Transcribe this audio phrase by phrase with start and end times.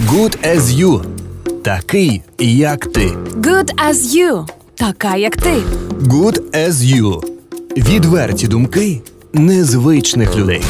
[0.00, 1.04] Good as you.
[1.62, 3.06] Такий, як ти.
[3.40, 4.46] Good as you.
[4.74, 5.54] Така, як ти.
[6.00, 7.24] Good as you.
[7.76, 9.00] Відверті думки
[9.32, 10.62] незвичних людей.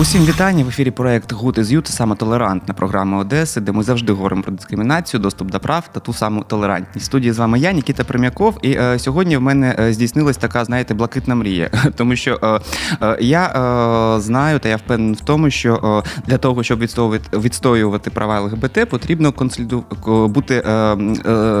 [0.00, 1.86] Усім вітання в ефірі проект Good is You.
[1.86, 6.12] Саме толерантна програма Одеси, де ми завжди говоримо про дискримінацію, доступ до прав та ту
[6.12, 7.06] саму толерантність.
[7.06, 8.58] Студії з вами я, Нікіта Прим'яков.
[8.62, 11.70] І е, сьогодні в мене е, здійснилась така, знаєте, блакитна мрія.
[11.96, 12.60] Тому що е,
[13.06, 17.38] е, я е, знаю та я впевнений в тому, що е, для того, щоб відстоювати,
[17.38, 19.84] відстоювати права ЛГБТ, потрібно консоліду
[20.28, 20.62] бути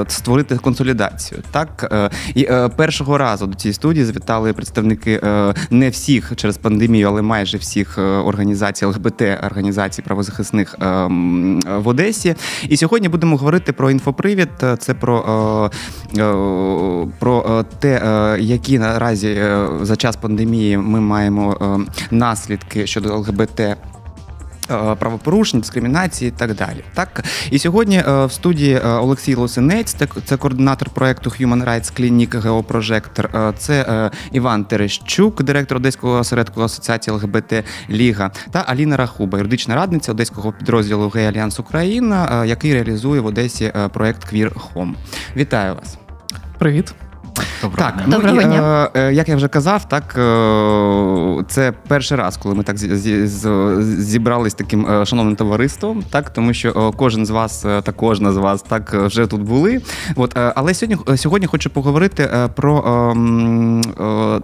[0.08, 1.42] створити консолідацію.
[1.50, 1.94] Так
[2.34, 5.20] і першого разу до цієї студії завітали представники
[5.70, 7.98] не всіх через пандемію, але майже всіх.
[8.26, 12.34] Е, організацій ЛГБТ організацій правозахисних ем, в Одесі.
[12.68, 14.48] І сьогодні будемо говорити про інфопривід.
[14.78, 15.70] Це про
[16.16, 19.42] е, е, про те, е, які наразі
[19.82, 21.56] за час пандемії ми маємо
[22.10, 23.60] наслідки щодо ЛГБТ.
[24.70, 26.84] Е, правопорушень, дискримінації і так далі.
[26.94, 32.40] Так і сьогодні е, в студії е, Олексій Лосинець, це координатор проекту Human Rights Clinic
[32.40, 33.52] Геопрожектор.
[33.58, 40.52] Це Іван Терещук, директор Одеського осередку Асоціації ЛГБТ Ліга, та Аліна Рахуба, юридична радниця Одеського
[40.52, 44.94] підрозділу Гей Альянс Україна, який реалізує в Одесі проект Queer Home.
[45.36, 45.98] Вітаю вас.
[46.58, 46.94] Привіт.
[47.62, 48.16] Доброго так, дня.
[48.16, 48.90] Доброго ну, дня.
[48.94, 54.86] Е, як я вже казав, так е, це перший раз, коли ми так зібрались таким
[54.86, 59.26] е, шановним товариством, так тому що кожен з вас та кожна з вас так вже
[59.26, 59.82] тут були.
[60.16, 63.82] От, але сьогодні сьогодні хочу поговорити про ем,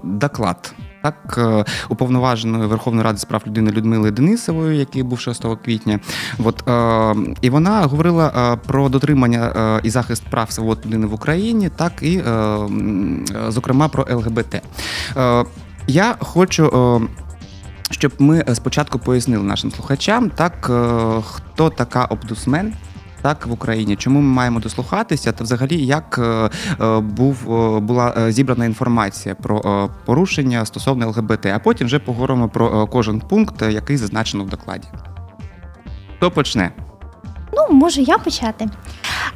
[0.03, 6.00] доклад так е, уповноваженою Верховної Ради з прав людини Людмили Денисової, який був 6 квітня.
[6.44, 11.69] От, е, І вона говорила е, про дотримання і захист прав свобод людини в Україні,
[11.69, 12.22] так і
[13.48, 14.62] зокрема про ЛГБТ.
[15.86, 17.09] Я хочу.
[17.91, 20.70] Щоб ми спочатку пояснили нашим слухачам, так
[21.27, 22.75] хто така обдусмен,
[23.23, 23.97] так в Україні.
[23.97, 25.33] Чому ми маємо дослухатися?
[25.33, 26.51] Та взагалі як е,
[26.84, 32.87] е, був е, була зібрана інформація про порушення стосовно ЛГБТ, а потім вже поговоримо про
[32.87, 34.88] кожен пункт, який зазначено в докладі.
[36.16, 36.72] Хто почне?
[37.53, 38.69] Ну, можу я почати.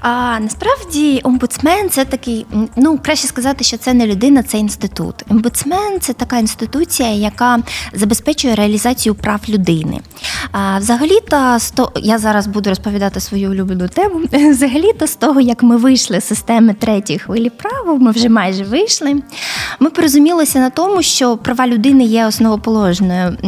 [0.01, 5.15] А насправді омбудсмен це такий, ну краще сказати, що це не людина, це інститут.
[5.31, 7.59] Омбудсмен це така інституція, яка
[7.93, 10.01] забезпечує реалізацію прав людини.
[10.53, 11.59] А взагалі-то
[11.97, 14.21] я зараз буду розповідати свою улюблену тему.
[14.51, 19.23] Взагалі-то з того, як ми вийшли з системи третьої хвилі права, ми вже майже вийшли.
[19.81, 23.39] Ми порозумілися на тому, що права людини є основоположною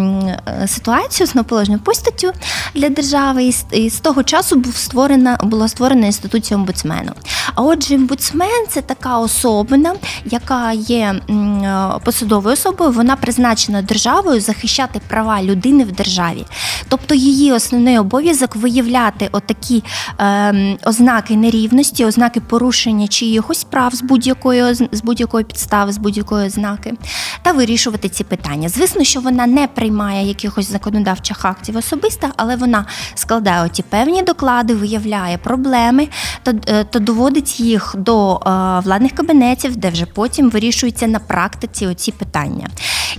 [0.67, 2.33] ситуацією, основоположною постаттю
[2.75, 7.13] для держави, і з того часу був створена була створена інституція омбудсмену.
[7.55, 9.95] А отже, омбудсмен це така особина,
[10.25, 16.45] яка є е, посадовою особою, вона призначена державою захищати права людини в державі.
[16.89, 19.85] Тобто її основний обов'язок виявляти отакі
[20.21, 26.95] е, ознаки нерівності, ознаки порушення чиїхось прав з будь-якої з будь-якої підстави, з будь-якої ознаки,
[27.43, 28.69] та вирішувати ці питання.
[28.69, 32.85] Звісно, що вона не приймає якихось законодавчих актів особисто, але вона
[33.15, 36.09] складає оті певні доклади, виявляє проблеми,
[36.43, 38.41] то е, то доводить їх до е,
[38.85, 42.69] владних кабінетів, де вже потім вирішуються на практиці оці питання.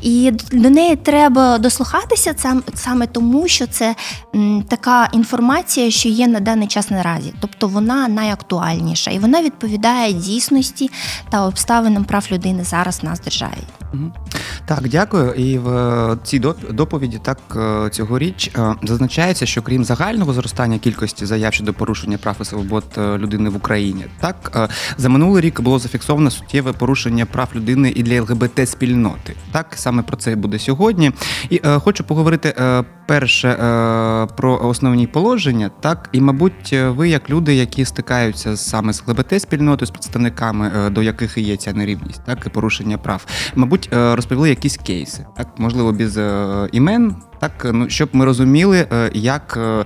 [0.01, 2.35] І до неї треба дослухатися
[2.73, 3.95] саме тому, що це
[4.67, 10.89] така інформація, що є на даний час наразі, тобто вона найактуальніша і вона відповідає дійсності
[11.29, 13.63] та обставинам прав людини зараз в нас в державі.
[14.65, 15.33] Так, дякую.
[15.33, 16.39] І в е, цій
[16.69, 22.37] доповіді так е, цьогоріч е, зазначається, що крім загального зростання кількості заяв щодо порушення прав
[22.41, 27.93] і свобод людини в Україні, так за минулий рік було зафіксовано суттєве порушення прав людини
[27.95, 29.35] і для ЛГБТ спільноти.
[29.51, 31.11] Так саме про це буде сьогодні.
[31.49, 32.55] І хочу поговорити
[33.07, 33.53] перше
[34.37, 39.87] про основні положення, так і, мабуть, ви, як люди, які стикаються саме з ЛГБТ спільнотою,
[39.87, 43.25] з представниками, до яких і є ця нерівність, так і порушення прав,
[43.55, 43.89] мабуть,
[44.29, 49.59] розповіли якісь кейси, так можливо, без е, імен, так ну щоб ми розуміли, е, як
[49.61, 49.85] е,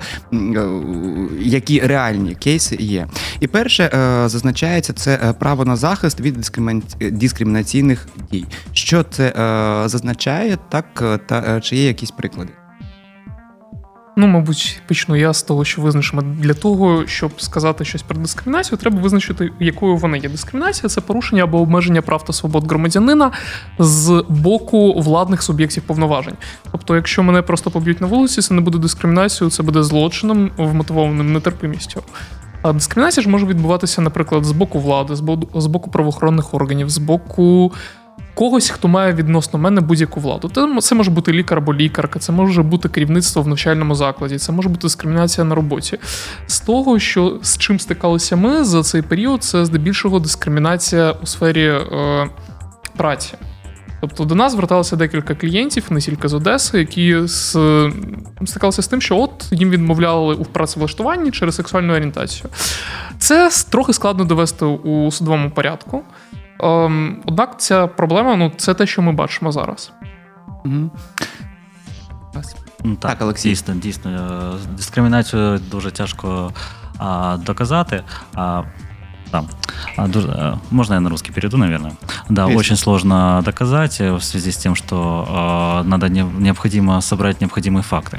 [1.40, 3.08] які реальні кейси є.
[3.40, 3.90] І перше
[4.26, 6.52] зазначається це право на захист від
[7.00, 8.46] дискримінаційних дій.
[8.74, 9.34] Що це
[9.86, 12.50] зазначає, так та чи є якісь приклади?
[14.16, 18.78] Ну, мабуть, почну я з того, що визначимо для того, щоб сказати щось про дискримінацію,
[18.78, 20.30] треба визначити, якою вона є.
[20.30, 23.32] Дискримінація це порушення або обмеження прав та свобод громадянина
[23.80, 26.36] з боку владних суб'єктів повноважень.
[26.72, 31.34] Тобто, якщо мене просто поб'ють на вулиці, це не буде дискримінацією, це буде злочином, вмотивованим
[31.34, 32.04] нетерпимістю.
[32.62, 35.16] А дискримінація ж може відбуватися, наприклад, з боку влади,
[35.56, 37.72] з боку правоохоронних органів, з боку
[38.36, 40.52] когось, хто має відносно мене будь-яку владу.
[40.56, 44.52] Це- Це може бути лікар або лікарка, це може бути керівництво в навчальному закладі, це
[44.52, 45.98] може бути дискримінація на роботі.
[46.48, 51.66] З того, що з чим стикалися ми за цей період, це здебільшого дискримінація у сфері
[51.68, 52.30] е,
[52.98, 53.34] праці.
[54.02, 57.52] Тобто до нас зверталося декілька клієнтів, не тільки з Одеси, які з,
[58.46, 62.50] стикалися з тим, що от їм відмовляли у працевлаштуванні через сексуальну орієнтацію.
[63.20, 66.02] Це трохи складно довести у судовому порядку.
[66.63, 69.93] Ем, однак ця проблема ну, це те, що ми бачимо зараз.
[70.65, 70.91] Мгм.
[72.85, 73.49] Ну, Так, Олексій.
[73.49, 74.11] Дійсно, дійсно.
[74.11, 76.53] е, Дискримінацію дуже тяжко
[76.99, 78.03] а, доказати.
[78.35, 78.63] А,
[79.33, 79.43] да.
[79.97, 81.93] А, дуже, э, можно я на русский перейду, наверное?
[82.29, 82.61] Да, Конечно.
[82.61, 85.27] очень сложно доказать э, в связи с тем, что
[85.85, 88.19] э, надо не, необходимо собрать необходимые факты.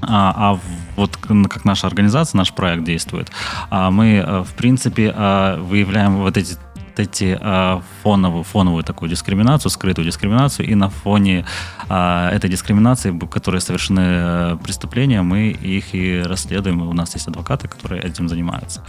[0.00, 0.60] А, а в-
[0.96, 3.32] вот к- как наша организация, наш проект действует,
[3.70, 6.60] а мы, э, в принципе, э, выявляем вот эти вот
[6.96, 11.44] эти э, фоновую, фоновую такую дискриминацию, скрытую дискриминацию, и на фоне
[11.88, 16.88] э, этой дискриминации, б- которые совершены э, преступления, мы их и расследуем.
[16.88, 18.82] У нас есть адвокаты, которые этим занимаются.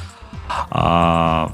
[0.71, 1.51] А,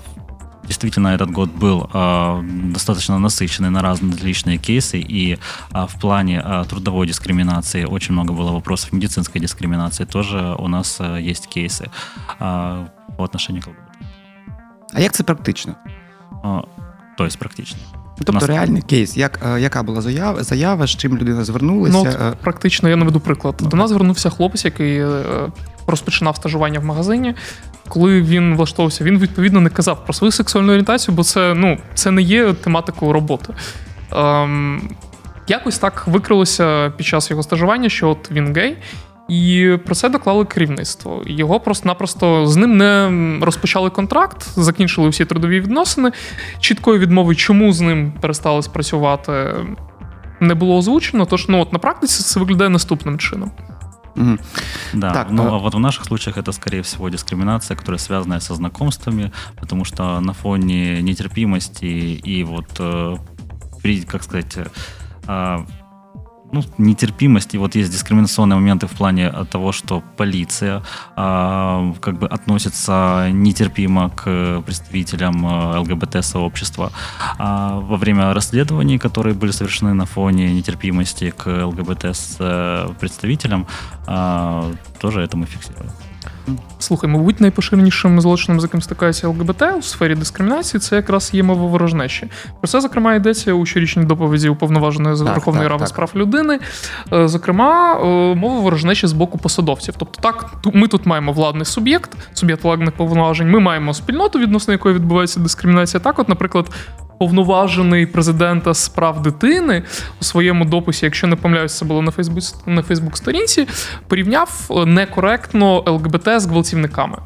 [0.67, 2.41] Действительно, этот год был э,
[2.73, 8.51] достаточно насыщенный на различные кейсы, и э, в плане э, трудовой дискриминации очень много было
[8.51, 11.89] вопросов, медицинской дискриминации тоже у нас э, есть кейсы
[12.39, 12.87] э,
[13.17, 13.81] по отношению к ЛГБТ.
[14.93, 15.75] А як це практично?
[17.18, 17.78] То есть практично.
[17.94, 21.44] Ну, Тобто Нас- реальний кейс, як, е, яка була заява, заява, з чим людина Ну,
[21.44, 21.98] звернулася?
[21.98, 23.54] от, е, практично я наведу приклад.
[23.60, 25.22] До нас звернувся хлопець, який е,
[25.86, 27.34] розпочинав стажування в магазині.
[27.88, 32.10] Коли він влаштовувався, він відповідно не казав про свою сексуальну орієнтацію, бо це, ну, це
[32.10, 33.54] не є тематикою роботи.
[34.12, 34.90] Ем,
[35.48, 38.76] якось так викрилося під час його стажування, що от він гей,
[39.30, 41.22] і про це доклали керівництво.
[41.26, 43.10] Його просто-напросто з ним не
[43.44, 46.12] розпочали контракт, закінчили всі трудові відносини.
[46.60, 49.54] Чіткої відмови, чому з ним перестали спрацювати,
[50.40, 51.24] не було озвучено.
[51.26, 53.50] Тож, ну от на практиці це виглядає наступним чином.
[54.16, 54.38] мгм.
[54.94, 58.40] Да, Так, ну а- а вот в наших случаях это, скорее всего, дискриминация, которая связана
[58.40, 59.30] со знакомствами,
[59.60, 61.86] потому что на фоне нетерпимости
[62.26, 64.58] и вот, э, как сказать,
[66.52, 70.82] э, ну, нетерпимости, вот есть дискриминационные моменты в плане э, того, что полиция
[71.16, 76.92] а, как бы относится нетерпимо к представителям э, ЛГБТ-сообщества.
[77.38, 83.66] А во время расследований, которые были совершены на фоне нетерпимости к ЛГБТ-представителям,
[84.06, 85.90] а, тоже это мы фиксируем.
[86.78, 91.66] Слухай, мабуть, найпоширенішим злочином, з яким стикається ЛГБТ у сфері дискримінації, це якраз є мова
[91.66, 92.30] ворожнечі.
[92.60, 96.58] Про це, зокрема, йдеться у щорічній доповіді уповноваженої з Верховної Ради з прав людини.
[97.12, 99.94] Е, Зокрема, е, мова ворожнечі з боку посадовців.
[99.98, 103.50] Тобто, так, ми тут маємо владний суб'єкт, суб'єкт владних повноважень.
[103.50, 106.00] Ми маємо спільноту, відносно якої відбувається дискримінація.
[106.00, 106.70] Так, от, наприклад.
[107.20, 109.82] Повноважений президента з прав дитини
[110.20, 113.68] у своєму дописі, якщо не помиляюсь, це було на Фейсбук на Фейсбук сторінці,
[114.08, 117.18] порівняв е, некоректно ЛГБТ з гвалтівниками.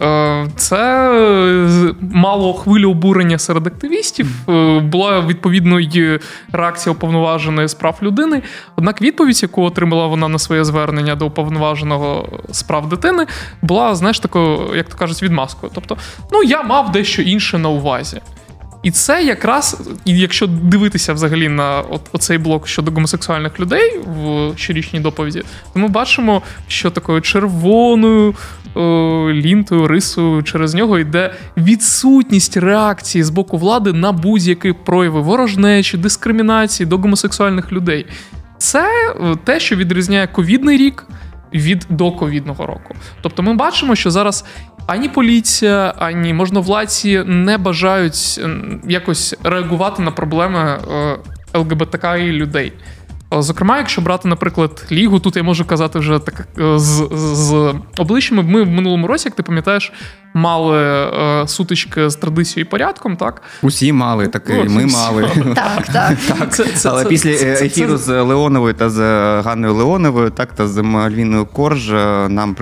[0.00, 4.26] Е, Це е, мало хвилю обурення серед активістів.
[4.82, 6.20] Була відповідно й
[6.52, 8.42] реакція уповноваженої з прав людини.
[8.76, 13.26] Однак відповідь, яку отримала вона на своє звернення до уповноваженого з прав дитини,
[13.62, 15.72] була, знаєш, такою, як то кажуть, відмазкою.
[15.74, 15.96] Тобто,
[16.32, 18.20] ну я мав дещо інше на увазі.
[18.84, 25.00] І це якраз, якщо дивитися взагалі на от, оцей блок щодо гомосексуальних людей в щорічній
[25.00, 25.42] доповіді,
[25.72, 28.34] то ми бачимо, що такою червоною
[28.76, 28.80] е,
[29.32, 36.86] лінтою, рисою через нього йде відсутність реакції з боку влади на будь-які прояви ворожнечі, дискримінації
[36.86, 38.06] до гомосексуальних людей.
[38.58, 41.06] Це е, те, що відрізняє ковідний рік
[41.54, 42.94] від доковідного року.
[43.22, 44.44] Тобто ми бачимо, що зараз
[44.86, 48.40] ані поліція, ані можновладці не бажають
[48.88, 52.72] якось реагувати на проблеми е, ЛГБТК і людей.
[53.34, 57.74] Е, Зокрема, якщо брати, наприклад, лігу, тут я можу казати вже так е, з, з,
[57.98, 58.42] обличчями.
[58.42, 59.92] Ми в минулому році, як ти пам'ятаєш,
[60.34, 63.42] мали е, сутички з традицією і порядком, так?
[63.62, 65.30] Усі мали таке, Ну, ми мали.
[65.54, 66.16] Так, так.
[66.54, 68.98] Це, це, Але це- після це- це- ефіру з Леоновою та з
[69.44, 71.88] Ганною Леоновою, так та з Мальвіною Корж
[72.28, 72.56] нам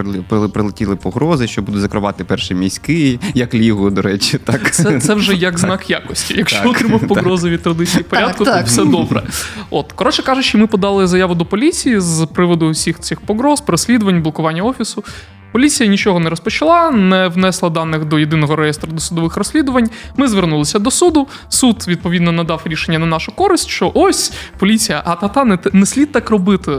[0.52, 4.38] прилетіли погрози, що будуть закривати перший міський, як лігу, до речі.
[4.38, 6.34] Так Це, це вже як знак якості.
[6.36, 8.60] Якщо Так, отримав погрози від традиції порядку, так.
[8.60, 9.22] то все добре.
[9.70, 14.62] От, коротше кажучи, ми подали заяву до поліції з приводу всіх цих погроз, переслідувань, блокування
[14.62, 15.04] офісу.
[15.52, 19.90] Поліція нічого не розпочала, не внесла даних до єдиного реєстру досудових розслідувань.
[20.16, 21.28] Ми звернулися до суду.
[21.48, 26.12] Суд відповідно надав рішення на нашу користь, що ось поліція, а та-та, не, не слід
[26.12, 26.78] так робити.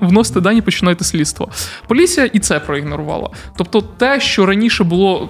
[0.00, 1.48] Вносите дані, починайте слідство.
[1.88, 3.30] Поліція і це проігнорувала.
[3.56, 5.28] Тобто, те, що раніше було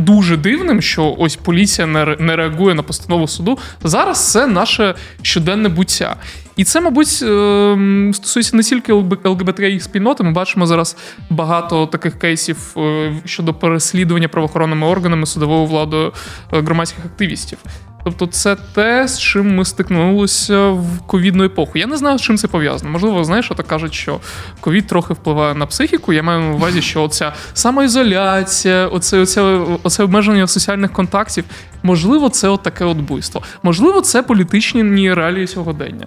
[0.00, 1.86] дуже дивним, що ось поліція
[2.18, 3.58] не реагує на постанову суду.
[3.84, 6.16] Зараз це наше щоденне буття.
[6.56, 10.24] І це, мабуть, ем, стосується не тільки ЛГБТІ спільноти.
[10.24, 10.96] Ми бачимо зараз
[11.30, 16.12] багато таких кейсів е, щодо переслідування правоохоронними органами судовою владою
[16.52, 17.58] е, громадських активістів.
[18.04, 21.72] Тобто, це те, з чим ми стикнулися в ковідну епоху.
[21.74, 22.90] Я не знаю, з чим це пов'язано.
[22.90, 24.20] Можливо, знаєш, то кажуть, що
[24.60, 26.12] ковід трохи впливає на психіку.
[26.12, 29.42] Я маю на увазі, що оця самоізоляція, оце, оце,
[29.82, 31.44] оце обмеження соціальних контактів.
[31.82, 33.42] Можливо, це от таке от буйство.
[33.62, 36.06] Можливо, це політичні реалії сьогодення.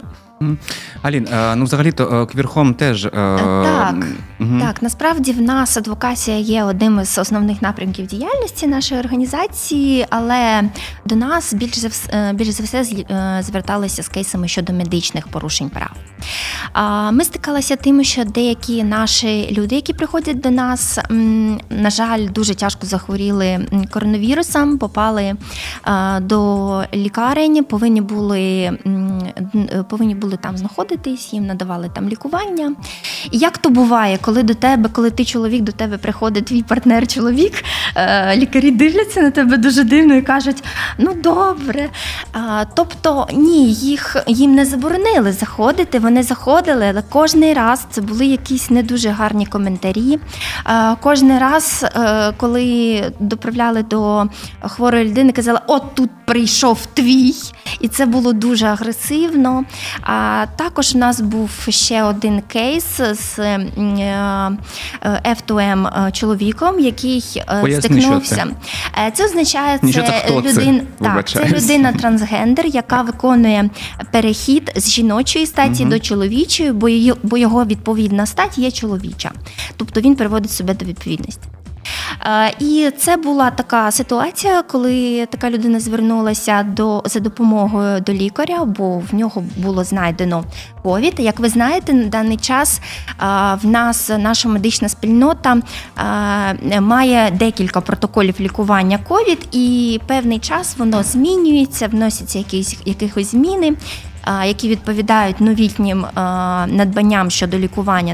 [1.01, 3.95] Алін, е, ну взагалі-то е, квірхом теж е, так.
[4.39, 4.59] Угу.
[4.59, 10.63] Так, насправді в нас адвокація є одним із основних напрямків діяльності нашої організації, але
[11.05, 12.85] до нас більш за все, більш за все
[13.41, 15.91] зверталися з кейсами щодо медичних порушень прав.
[17.13, 20.99] Ми стикалися тим, що деякі наші люди, які приходять до нас,
[21.69, 25.35] на жаль, дуже тяжко захворіли коронавірусом, попали
[26.21, 28.71] до лікарень, повинні були
[29.89, 32.75] повинні були там знаходитись, їм надавали там лікування.
[33.31, 37.63] І як то буває, коли до тебе, коли ти чоловік, до тебе приходить твій партнер-чоловік,
[37.95, 40.63] е, лікарі дивляться на тебе дуже дивно і кажуть:
[40.97, 41.89] ну добре.
[42.73, 48.69] Тобто ні, їх їм не заборонили заходити, вони заходили, але кожен раз це були якісь
[48.69, 50.19] не дуже гарні коментарі.
[50.99, 54.25] Кожен раз, е, коли доправляли до
[54.61, 57.33] хворої людини, казали, от тут прийшов твій,
[57.79, 59.63] і це було дуже агресивно.
[60.13, 63.67] А також у нас був ще один кейс з е,
[65.25, 68.35] F2M чоловіком, який е, Поясни, стикнувся.
[68.35, 68.45] Що
[68.95, 69.11] це?
[69.13, 73.69] це означає, це, це людина, так, це людина трансгендер, яка виконує
[74.11, 75.91] перехід з жіночої статі угу.
[75.91, 76.71] до чоловічої,
[77.23, 79.31] бо його відповідна стать є чоловіча.
[79.77, 81.47] Тобто він приводить себе до відповідності.
[82.21, 88.65] Е, і це була така ситуація, коли така людина звернулася до за допомогою до лікаря,
[88.65, 90.43] бо в нього було знайдено
[90.83, 91.13] ковід.
[91.17, 93.13] Як ви знаєте, на даний час е,
[93.63, 95.57] в нас наша медична спільнота
[96.71, 103.73] е, має декілька протоколів лікування ковід, і певний час воно змінюється, вносяться якісь якихось зміни
[104.45, 106.05] які відповідають новітнім
[106.67, 108.13] надбанням щодо лікування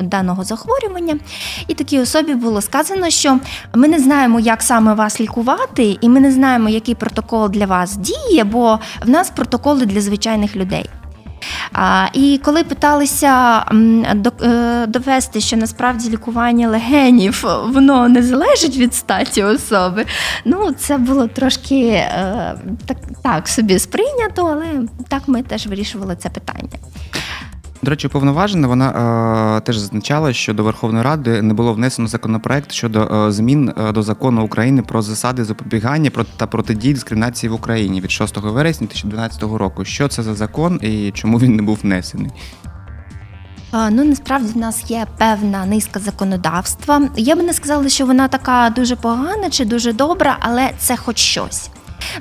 [0.00, 1.18] даного, захворювання.
[1.68, 3.38] І такій особі було сказано, що
[3.74, 7.96] ми не знаємо, як саме вас лікувати, і ми не знаємо, який протокол для вас
[7.96, 10.90] діє, бо в нас протоколи для звичайних людей.
[12.12, 13.64] І коли питалися
[14.42, 20.06] е, довести, що насправді лікування легенів воно не залежить від статі особи,
[20.44, 22.54] ну це було трошки е,
[22.86, 24.66] так, так собі сприйнято, але
[25.08, 26.78] так ми теж вирішували це питання.
[27.84, 32.72] До речі, повноважена вона е, теж зазначала, що до Верховної Ради не було внесено законопроект
[32.72, 38.00] щодо е, змін е, до закону України про засади запобігання та протидії дискримінації в Україні
[38.00, 39.84] від 6 вересня 2012 року.
[39.84, 42.30] Що це за закон і чому він не був внесений?
[43.90, 47.08] Ну насправді в нас є певна низка законодавства.
[47.16, 51.18] Я би не сказала, що вона така дуже погана чи дуже добра, але це хоч
[51.18, 51.70] щось.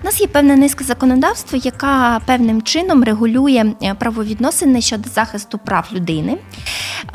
[0.01, 5.87] У нас є певна низка законодавства, яка певним чином регулює е, правовідносини щодо захисту прав
[5.93, 6.37] людини.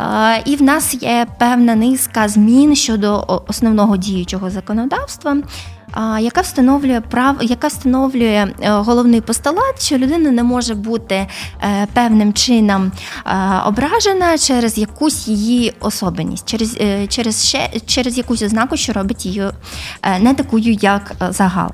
[0.00, 5.36] Е, і в нас є певна низка змін щодо основного діючого законодавства.
[6.20, 11.26] Яка встановлює прав, яка встановлює е, головний постулат, що людина не може бути
[11.92, 12.92] певним чином
[13.66, 19.42] ображена через якусь її особливість, через через, ще, через якусь ознаку, що робить її
[20.20, 21.70] не такою, як загал.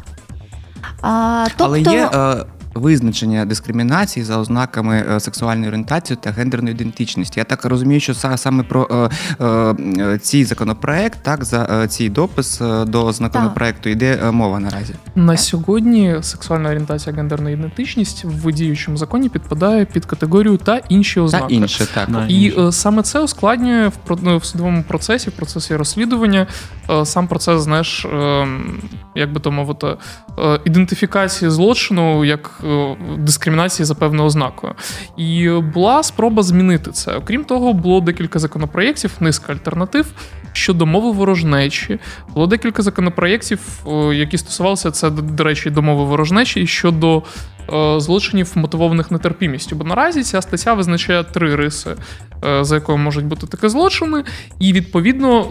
[1.03, 1.65] А, тобто...
[1.65, 7.41] Але є е, визначення дискримінації за ознаками е, сексуальної орієнтації та гендерної ідентичності.
[7.41, 13.13] Я так розумію, що саме про е, е, цей законопроект, так за цей допис до
[13.13, 14.95] законопроекту йде мова наразі.
[15.15, 21.47] На сьогодні сексуальна орієнтація, гендерна ідентичність в діючому законі підпадає під категорію та інші ознаки.
[21.49, 22.09] Та інше, так.
[22.29, 26.47] І саме це ускладнює в в судовому процесі, в процесі розслідування,
[27.05, 28.83] сам процес, знаєш, ем,
[29.15, 29.87] як би то мовити,
[30.65, 32.64] ідентифікації злочину як
[33.19, 34.75] дискримінації за певною ознакою.
[35.17, 37.13] І була спроба змінити це.
[37.15, 40.07] Окрім того, було декілька законопроєктів, низка альтернатив
[40.53, 41.99] щодо мови ворожнечі.
[42.35, 43.61] Було декілька законопроєктів,
[44.13, 47.23] які стосувалися це, до речі, до мови ворожнечі щодо.
[47.73, 51.97] Е, злочинів мотивованих нетерпімістю, бо наразі ця стаття визначає три риси,
[52.45, 54.25] е, за якою можуть бути такі злочини,
[54.59, 55.47] і відповідно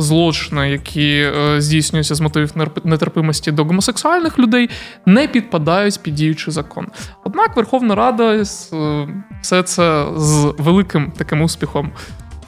[0.00, 2.52] злочини, які е, здійснюються з мотивів
[2.84, 4.70] нетерпимості до гомосексуальних людей,
[5.06, 6.86] не підпадають під діючий закон.
[7.24, 8.44] Однак Верховна Рада е,
[9.42, 11.92] все це з великим таким успіхом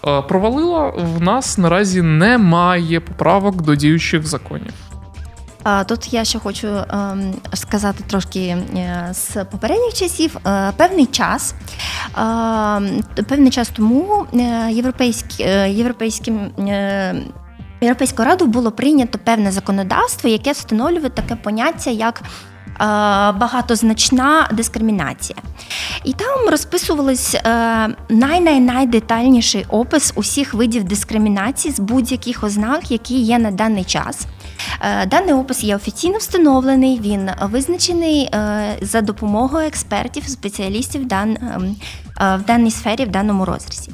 [0.07, 0.89] е, провалила.
[0.89, 4.73] В нас наразі немає поправок до діючих законів.
[5.87, 8.57] Тут я ще хочу ем, сказати трошки
[9.13, 10.37] з попередніх часів.
[10.77, 11.55] Певний час,
[13.17, 14.27] е, певний час тому
[14.71, 16.51] європейські, європейським.
[17.83, 22.27] Європейською радою було прийнято певне законодавство, яке встановлює таке поняття як е,
[23.33, 25.39] багатозначна дискримінація.
[26.05, 27.41] І там розписувались е,
[28.09, 34.27] най-най-найдетальніший опис усіх видів дискримінації з будь-яких ознак, які є на даний час.
[34.81, 38.31] Е, Даний опис є офіційно встановлений, він визначений
[38.83, 41.77] за допомогою експертів, спеціалістів ем,
[42.21, 43.93] в даній сфері, в даному розрізі.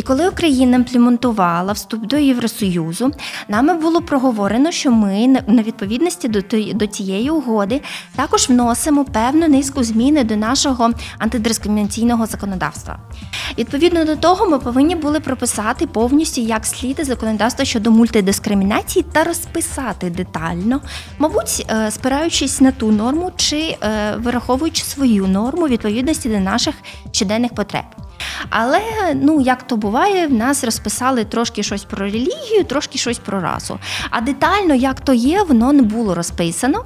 [0.00, 3.10] І коли Україна імплементувала вступ до Євросоюзу,
[3.48, 6.40] нами було проговорено, що ми на- відповідності до
[6.74, 7.80] до цієї угоди
[8.16, 12.98] також вносимо певну низку зміни до нашого антидискримінаційного законодавства.
[13.58, 20.10] Відповідно до того, ми повинні були прописати повністю як слід законодавство щодо мультидискримінації та розписати
[20.10, 20.80] детально,
[21.18, 26.74] мабуть, е, спираючись на ту норму чи е, вираховуючи свою норму відповідності до наших
[27.12, 27.84] щоденних потреб.
[28.50, 28.80] Але
[29.14, 33.78] ну як то буває, в нас розписали трошки щось про релігію, трошки щось про расу.
[34.10, 36.84] А детально, як то є, воно не було розписано.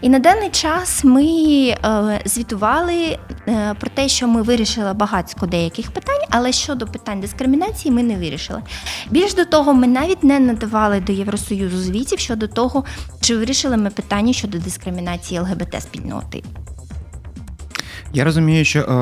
[0.00, 5.90] І на даний час ми е, звітували е, про те, що ми вирішили багатько деяких
[5.90, 8.62] питань, але щодо питань дискримінації ми не вирішили.
[9.10, 12.84] Більш до того, ми навіть не надавали до Євросоюзу звітів щодо того,
[13.20, 16.42] чи вирішили ми питання щодо дискримінації ЛГБТ спільноти.
[18.14, 18.92] Я розумію, що е,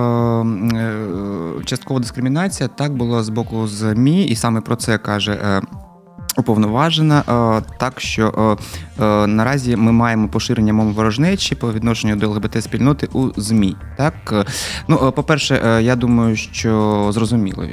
[0.78, 5.32] е, часткова дискримінація так була з боку ЗМІ, і саме про це каже.
[5.32, 5.62] Е,
[6.36, 8.58] Уповноважена е, так, що
[9.00, 13.76] е, наразі ми маємо поширення мови ворожнечі по відношенню до ЛГБТ спільноти у ЗМІ.
[13.96, 14.46] Так,
[14.88, 17.64] ну по-перше, я думаю, що зрозуміло,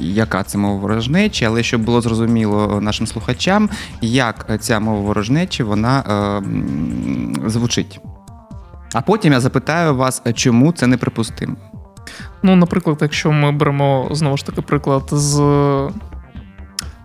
[0.00, 3.70] яка це мова ворожнечі, але щоб було зрозуміло нашим слухачам,
[4.00, 6.02] як ця мова ворожнечі вона
[7.46, 8.00] звучить.
[8.96, 11.56] А потім я запитаю вас, чому це неприпустимо.
[12.42, 15.40] Ну, наприклад, якщо ми беремо знову ж таки приклад з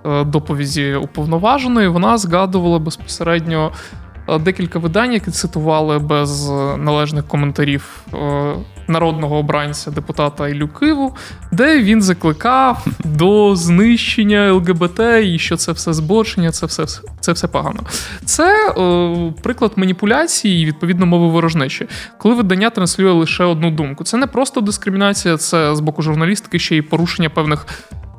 [0.05, 3.97] е, доповіді уповноваженої, вона згадувала безпосередньо е,
[4.39, 8.55] декілька видань, які цитували без е, належних коментарів е,
[8.87, 11.15] народного обранця депутата Іллю Киву,
[11.51, 16.85] де він закликав до знищення ЛГБТ і що це все збочення, це все,
[17.19, 17.79] це все погано.
[18.25, 24.03] Це е, приклад маніпуляції і відповідно мови ворожнечі, коли видання транслює лише одну думку.
[24.03, 27.67] Це не просто дискримінація, це з боку журналістики ще й порушення певних.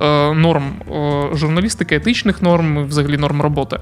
[0.02, 3.78] Е, Норм е, журналістики, етичних норм, взагалі норм роботи.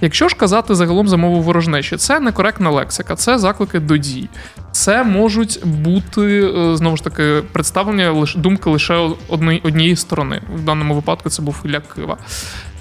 [0.00, 4.28] Якщо ж казати загалом за мову ворожнечі, це некоректна лексика, це заклики до дій.
[4.72, 9.10] Це можуть бути е, знову ж таки представлення лише думки лише
[9.62, 10.42] однієї сторони.
[10.54, 12.16] В даному випадку це був Ілля Кива.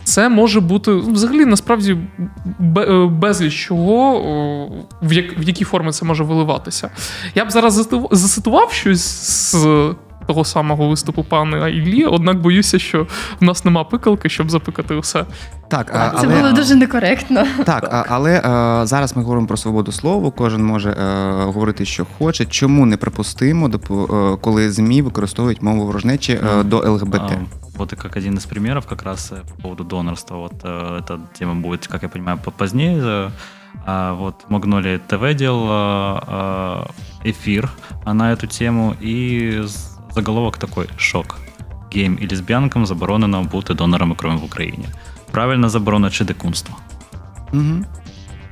[0.04, 1.98] Це може бути взагалі насправді
[3.10, 4.20] безліч чого,
[5.02, 6.90] в, як, в які форми це може виливатися.
[7.36, 9.02] Я б зараз зацитував щось
[9.52, 9.56] з
[10.27, 13.07] того самого виступу пана Іллі, однак боюся, що
[13.41, 15.25] в нас нема пикалки, щоб запикати усе.
[15.69, 17.45] Так, а, Це але, було дуже некоректно.
[17.67, 18.33] так, а, але
[18.83, 20.31] е, зараз ми говоримо про свободу слова.
[20.31, 22.45] Кожен може е, говорити, що хоче.
[22.47, 27.21] Чому неприпустимо, допу- е, коли ЗМІ використовують мову ворожнечі е, до ЛГБТ?
[27.21, 27.31] А,
[27.79, 30.37] Вот и как один из примеров как раз э, по поводу донорства.
[30.39, 32.99] Вот э, эта тема будет, как я понимаю, по- позднее.
[33.03, 33.31] Э,
[33.87, 36.23] а Вот Магнолия ТВ делала
[37.25, 37.69] э, эфир
[38.07, 41.40] на эту тему, и з- заголовок такой «Шок.
[41.96, 44.86] Гейм і лесбіянкам заборонено бути донорами крові в Україні».
[45.32, 46.78] Правильна заборона чи дикунство?
[47.54, 47.86] Угу.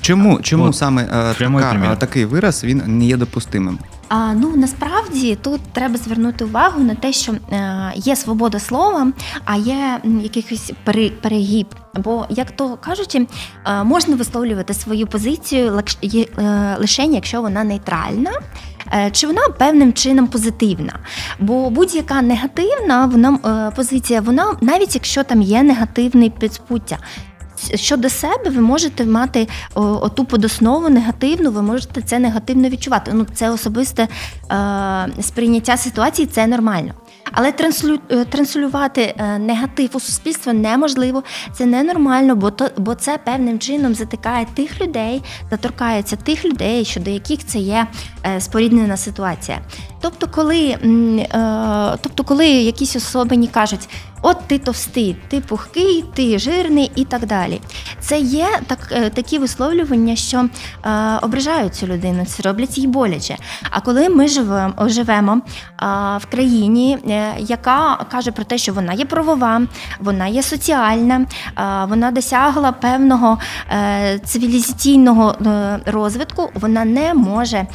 [0.02, 3.80] Чому, чому От, саме е, така, е, такий вираз він не є допустимим?
[4.14, 9.12] А, ну насправді тут треба звернути увагу на те, що е, є свобода слова,
[9.46, 11.68] а є якийсь пере- перегиб.
[11.96, 18.32] Бо, як то кажуть, е, можна висловлювати свою позицію е, лише якщо вона нейтральна.
[19.12, 21.00] Чи вона певним чином позитивна?
[21.40, 26.98] Бо будь-яка негативна вона позиція, вона навіть якщо там є негативний підспуття,
[27.76, 33.12] щодо себе ви можете мати оту подоснову негативну, ви можете це негативно відчувати.
[33.14, 34.08] Ну, це особисте
[34.52, 36.94] е, сприйняття ситуації, це нормально.
[37.32, 43.18] Але транслю, е, транслювати е, негатив у суспільство неможливо, це ненормально, бо то, бо це
[43.18, 45.22] певним чином затикає тих людей,
[45.52, 47.88] заторкається тих людей, щодо яких це є
[48.26, 49.60] е, споріднена ситуація.
[50.02, 50.78] Тобто, коли,
[52.02, 53.90] тобто, коли якісь особині кажуть,
[54.22, 57.62] от ти товстий, ти пухкий, ти жирний і так далі.
[58.00, 60.50] Це є так, е, такі висловлювання, що
[60.86, 60.90] е,
[61.22, 63.38] ображають цю людину, це роблять їй боляче.
[63.70, 65.42] А коли ми живемо живемо е,
[66.18, 69.62] в країні, е, яка каже про те, що вона є правова,
[70.00, 71.26] вона є соціальна,
[71.88, 73.38] вона досягла певного
[73.72, 77.66] е, цивілізаційного е, розвитку, вона не може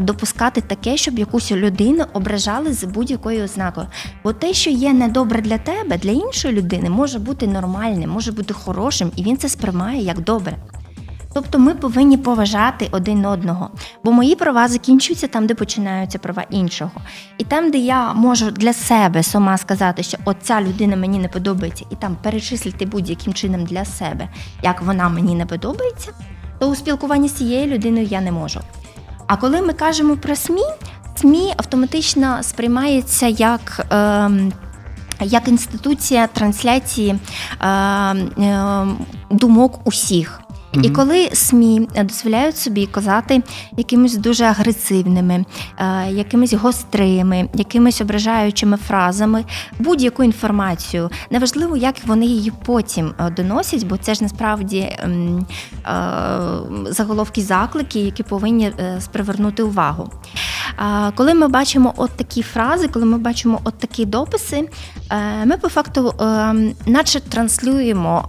[0.00, 3.86] допускати таке, щоб якусь людину ображали з будь-якою ознакою.
[4.24, 8.54] Бо те, що є недобре для тебе, для іншої людини, може бути нормальним, може бути
[8.54, 10.56] хорошим, і він це сприймає як добре.
[11.34, 13.70] Тобто ми повинні поважати один одного,
[14.04, 16.90] бо мої права закінчуються там, де починаються права іншого.
[17.38, 21.84] І там, де я можу для себе сама сказати, що оця людина мені не подобається,
[21.90, 24.28] і там перечислити будь-яким чином для себе,
[24.62, 26.12] як вона мені не подобається,
[26.58, 28.60] то у спілкуванні з цією людиною я не можу.
[29.26, 30.64] А коли ми кажемо про СМІ,
[31.16, 33.86] СМІ автоматично сприймається як.
[33.90, 34.52] ем,
[35.24, 37.14] як інституція трансляції
[37.60, 38.86] е, е,
[39.30, 40.41] думок усіх.
[40.72, 43.42] І коли СМІ дозволяють собі казати
[43.76, 45.44] якимись дуже агресивними,
[45.78, 49.44] е, якимись гострими, якимись ображаючими фразами
[49.78, 55.46] будь-яку інформацію, неважливо, як вони її потім е, доносять, бо це ж насправді ем,
[55.86, 55.92] е,
[56.86, 58.72] заголовки заклики, які повинні
[59.12, 60.10] привернути увагу.
[61.14, 64.68] Коли ми бачимо от такі фрази, коли ми бачимо от такі дописи,
[65.44, 66.54] ми по факту е,
[66.86, 68.28] наче транслюємо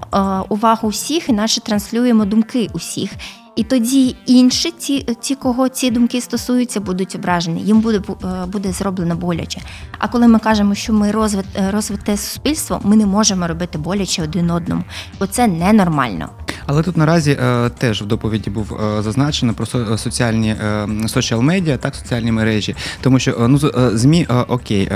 [0.50, 3.12] увагу всіх і наче транслюємо думки усіх.
[3.56, 7.62] І тоді інші, ті, ті, кого ці думки стосуються, будуть ображені.
[7.62, 9.62] Їм буде бу- е, буде зроблено боляче.
[10.00, 14.24] А коли ми кажемо, що ми розвит, е, розвите суспільство, ми не можемо робити боляче
[14.24, 14.84] один одному,
[15.20, 16.30] бо це ненормально.
[16.66, 21.42] Але тут наразі е, теж в доповіді був е, зазначено про со- соціальні е, соціал
[21.42, 23.60] медіа, так соціальні мережі, тому що ну
[23.98, 24.90] змі окей,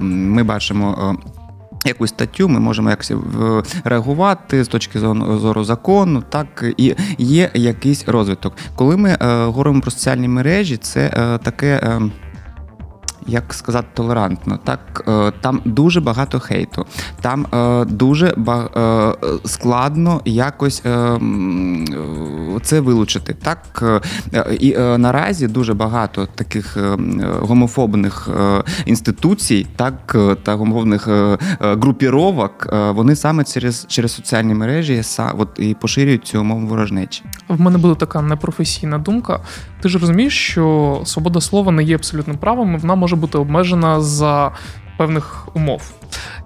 [0.00, 1.16] ми бачимо.
[1.84, 3.12] Е, Якусь статтю ми можемо якось
[3.84, 8.52] реагувати з точки зору закону, так і є якийсь розвиток.
[8.76, 11.80] Коли ми е, говоримо про соціальні мережі, це е, таке.
[11.82, 12.00] Е,
[13.26, 16.86] як сказати толерантно, так е, там дуже багато хейту,
[17.20, 19.12] там е, дуже е,
[19.44, 20.82] складно якось
[22.62, 23.36] це вилучити.
[23.42, 23.84] Так
[24.60, 26.76] і наразі дуже багато таких
[27.40, 28.28] гомофобних
[28.86, 31.08] інституцій, так та гомофобних
[31.60, 37.22] групіровок, вони саме через, через соціальні мережі са- от, і поширюють цю мову ворожнечі.
[37.48, 39.40] В мене буде така непрофесійна думка.
[39.84, 44.00] Ти ж розумієш, що свобода слова не є абсолютним правом, і вона може бути обмежена
[44.00, 44.50] за
[44.98, 45.92] певних умов.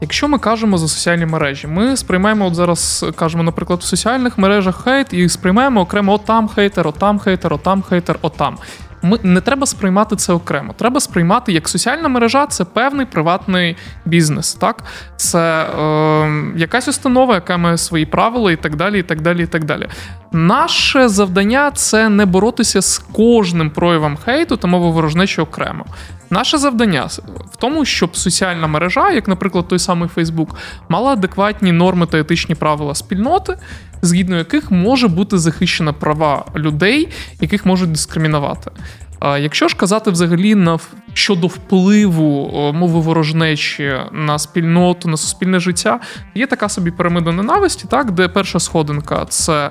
[0.00, 4.84] Якщо ми кажемо за соціальні мережі, ми сприймаємо от зараз, кажемо, наприклад, в соціальних мережах
[4.84, 8.58] хейт і сприймаємо окремо отам хейтер, отам хейтер, отам хейтер, отам.
[9.02, 10.72] Ми не треба сприймати це окремо.
[10.72, 14.54] Треба сприймати як соціальна мережа це певний приватний бізнес.
[14.54, 14.84] Так,
[15.16, 18.98] це е, якась установа, яка має свої правила, і так далі.
[18.98, 19.88] і так далі, і так далі.
[20.32, 25.84] Наше завдання це не боротися з кожним проявом хейту та мови ворожнечі окремо.
[26.30, 27.08] Наше завдання
[27.52, 30.56] в тому, щоб соціальна мережа, як, наприклад, той самий Фейсбук,
[30.88, 33.56] мала адекватні норми та етичні правила спільноти,
[34.02, 37.08] згідно яких може бути захищена права людей,
[37.40, 38.70] яких можуть дискримінувати.
[39.22, 40.78] Якщо ж казати взагалі на
[41.12, 46.00] щодо впливу мови ворожнечі на спільноту, на суспільне життя,
[46.34, 49.70] є така собі пірамида ненависті, так, де перша сходинка це.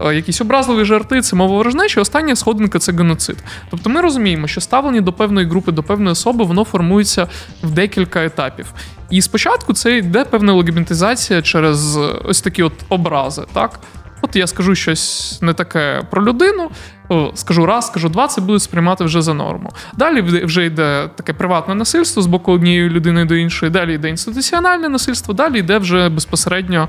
[0.00, 3.36] Е, Якісь образливі жарти, це мова ворожнечі, остання сходинка це геноцид.
[3.70, 7.28] Тобто ми розуміємо, що ставлення до певної групи, до певної особи, воно формується
[7.62, 8.66] в декілька етапів.
[9.10, 13.80] І спочатку це йде певна легіментизація через е, ось такі от образи, так?
[14.22, 16.70] От я скажу щось не таке про людину,
[17.34, 19.70] скажу раз, скажу два, це будуть сприймати вже за норму.
[19.96, 24.88] Далі вже йде таке приватне насильство з боку однієї людини до іншої, далі йде інституціональне
[24.88, 26.88] насильство, далі йде вже безпосередньо,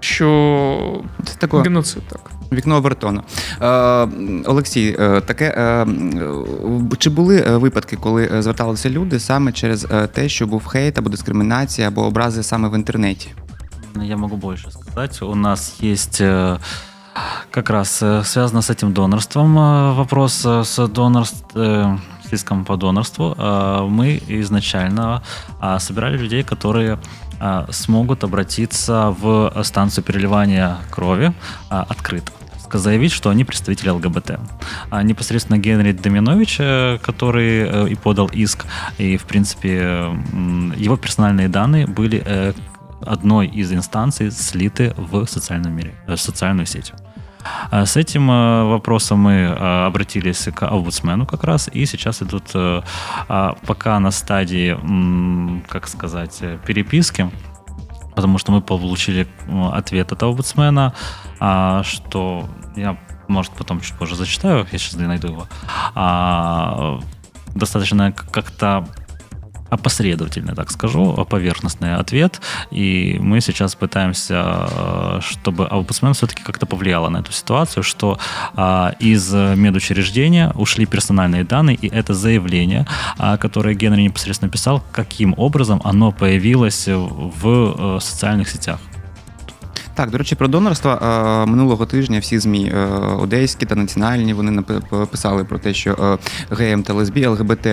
[0.00, 2.02] що Це таке геноцид.
[2.08, 2.30] Так.
[2.52, 3.22] Вікно Овертона.
[3.62, 3.66] Е,
[4.46, 9.86] Олексій, е, таке е, м, чи були е, випадки, коли е, зверталися люди саме через
[9.90, 13.30] е, те, що був хейт або дискримінація, або образи саме в інтернеті?
[14.02, 15.22] Я могу больше сказать.
[15.22, 16.58] У нас есть э,
[17.50, 22.64] как раз э, связано с этим донорством э, вопрос э, с донорств, э, с иском
[22.64, 23.34] по донорству.
[23.38, 25.22] Э, Мы изначально
[25.60, 26.98] а, собирали людей, которые а,
[27.71, 31.33] смогут обратиться в станцию переливания крови
[31.69, 32.31] а, открыто
[32.71, 34.39] заявить, что они представители ЛГБТ.
[34.91, 38.65] А непосредственно Генри Доминович, э, который э, и подал иск,
[38.99, 40.15] и, в принципе, э,
[40.77, 42.53] его персональные данные были э,
[43.01, 46.93] одной из инстанций слиты в социальном мире, э, в социальную сеть.
[47.71, 52.51] А С этим э, вопросом мы э, обратились к омбудсмену как раз, и сейчас идут
[52.53, 52.81] э,
[53.27, 54.77] а, пока на стадии,
[55.67, 57.29] как сказать, переписки
[58.15, 59.27] потому что мы получили
[59.71, 60.93] ответ от омбудсмена,
[61.39, 62.97] а, что я,
[63.29, 65.47] может, потом чуть позже зачитаю, я сейчас найду его.
[67.55, 68.85] Достаточно как-то
[69.69, 72.41] опосредовательный, так скажу, поверхностный ответ.
[72.71, 78.19] И мы сейчас пытаемся, э, чтобы омбудсмен все-таки как-то повлияло на эту ситуацию, что
[78.55, 82.85] а, из медучреждения ушли персональные данные, и это заявление,
[83.17, 88.79] а, которое Генри непосредственно писал, каким образом оно появилось в э, социальных сетях.
[89.99, 92.85] Так, до речі, про донорство е, минулого тижня всі змі е,
[93.19, 94.61] одеські та національні вони
[95.11, 96.17] писали про те, що
[96.51, 97.67] е, ГМ та лесбі ЛГБТ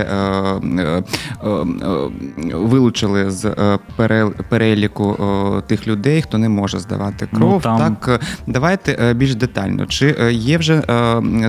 [2.54, 3.54] вилучили з
[4.48, 5.16] переліку
[5.66, 7.52] тих людей, хто не може здавати ну, кров.
[7.52, 7.96] Ну, там...
[7.96, 9.86] Так, давайте більш детально.
[9.86, 10.82] Чи є вже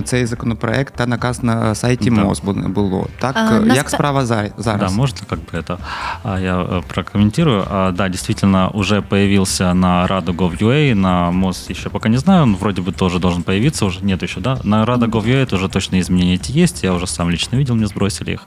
[0.04, 2.24] цей законопроект та наказ на сайті да.
[2.24, 3.06] МОЗ було?
[3.18, 4.52] Так, а, як справа зараз?
[4.64, 5.78] Да, можно как бы это
[6.40, 7.66] я прокомментирую.
[7.70, 12.82] Да, действительно, уже появился на Радугов Gov.ua, на МОЗ еще пока не знаю, он вроде
[12.82, 14.58] бы тоже должен появиться, уже нет еще, да?
[14.64, 18.32] На Rada Gov.ua тоже точно изменения эти есть, я уже сам лично видел, мне сбросили
[18.32, 18.46] их.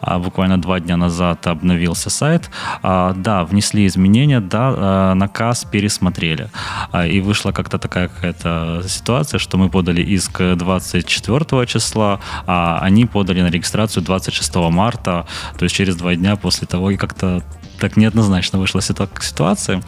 [0.00, 2.50] А, буквально два дня назад обновился сайт.
[2.82, 6.48] А, да, внесли изменения, да, а, наказ пересмотрели.
[6.92, 13.06] А, и вышла как-то такая какая-то ситуация, что мы подали иск 24 числа, а они
[13.06, 15.26] подали на регистрацию 26 марта,
[15.58, 17.42] то есть через два дня после того, и как-то
[17.80, 19.82] так неоднозначно вышла ситуация.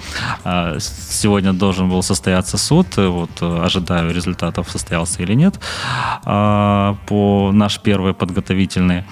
[0.44, 5.60] А, сегодня должен был состояться суд, вот э, ожидаю результатов, состоялся или нет,
[6.24, 9.04] а, по наш первый подготовительный.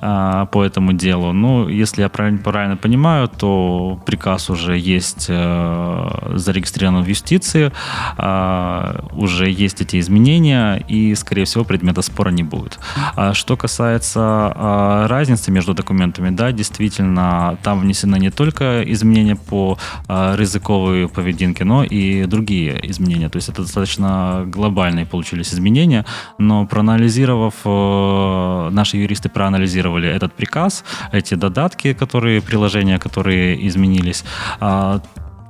[0.00, 1.32] А, по этому делу.
[1.32, 7.72] Ну, если я правильно, правильно понимаю, то приказ уже есть э, зарегистрирован в юстиции,
[8.18, 12.78] э, уже есть эти изменения, и, скорее всего, предмета спора не будет.
[13.16, 19.78] А что касается э, разницы между документами, да, действительно, там внесены не только изменения по
[20.08, 23.28] э, рызыковой поведенке, но и другие изменения.
[23.28, 26.04] То есть это достаточно глобальные получились изменения,
[26.38, 34.25] но проанализировав, э, наши юристы проанализировали проанализировали этот приказ, эти додатки, которые, приложения, которые изменились,
[34.59, 34.99] а,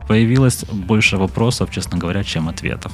[0.08, 2.92] появилось больше вопросов, честно говоря, чем ответов.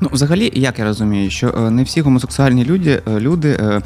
[0.00, 3.82] Ну, взагалі, як я розумію, що е, не всі гомосексуальні люди е, люди е,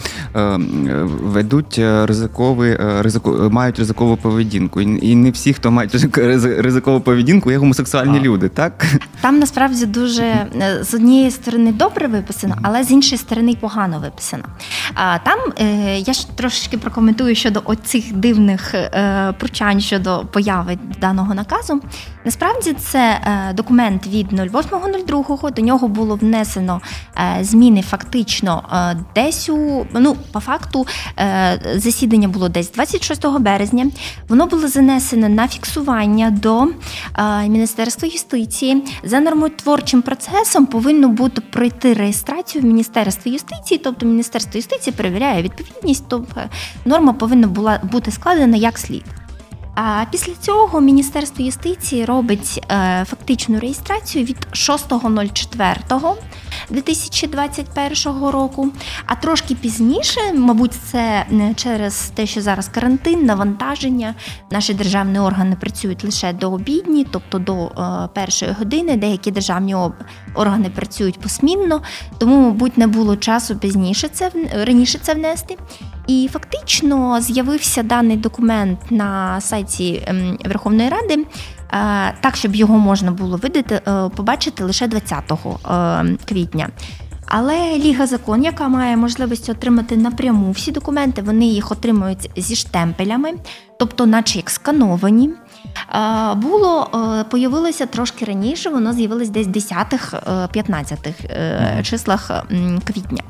[1.22, 4.80] ведуть ризиковий, ризико, мають ризикову поведінку.
[4.80, 8.22] І не всі, хто мають ризикову поведінку, є гомосексуальні а.
[8.22, 8.86] люди, так?
[9.20, 10.46] Там насправді дуже
[10.80, 14.44] з однієї сторони добре виписано, але з іншої сторони погано виписано.
[15.24, 15.38] Там
[15.96, 18.74] я ж трошечки прокоментую щодо оцих дивних
[19.38, 21.80] пручань щодо появи даного наказу.
[22.24, 23.20] Насправді це
[23.54, 26.80] документ від 08.02, до нього було внесено
[27.16, 30.86] е, зміни фактично е, десь у ну, по факту
[31.18, 33.86] е, засідання було десь 26 березня.
[34.28, 36.66] Воно було занесено на фіксування до
[37.48, 38.84] Міністерства юстиції.
[39.04, 46.04] За нормотворчим процесом повинно бути пройти реєстрацію в Міністерстві юстиції, тобто Міністерство юстиції перевіряє відповідність,
[46.08, 46.40] тобто
[46.84, 49.04] норма повинна була бути складена як слід.
[49.76, 54.36] А після цього Міністерство юстиції робить е, фактичну реєстрацію від
[56.70, 58.68] 6.04.2021 року.
[59.06, 64.14] А трошки пізніше, мабуть, це не через те, що зараз карантин, навантаження.
[64.50, 68.96] Наші державні органи працюють лише до обідні, тобто до е, першої години.
[68.96, 69.76] Деякі державні
[70.34, 71.82] органи працюють посмінно,
[72.18, 74.30] тому, мабуть, не було часу пізніше це
[74.64, 75.56] раніше це внести.
[76.06, 81.26] І фактично з'явився даний документ на сайті ем, Верховної Ради, е,
[82.20, 85.36] так, щоб його можна було видати, е, побачити лише 20 е,
[86.28, 86.68] квітня.
[87.28, 93.30] Але Ліга закон, яка має можливість отримати напряму всі документи, вони їх отримують зі штемпелями,
[93.78, 95.30] тобто, наче як скановані.
[96.36, 96.90] Було
[97.30, 102.44] появилося трошки раніше, воно з'явилось десь 10-15 числах
[102.84, 103.22] квітня.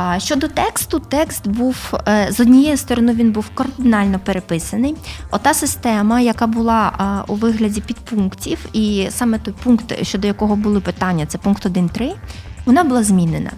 [0.00, 4.96] А щодо тексту, текст був е, з однієї сторони, він був кардинально переписаний.
[5.30, 6.92] Ота система, яка була
[7.28, 12.14] у вигляді підпунктів, і саме той пункт, щодо якого були питання, це пункт 1.3,
[12.66, 13.50] вона була змінена.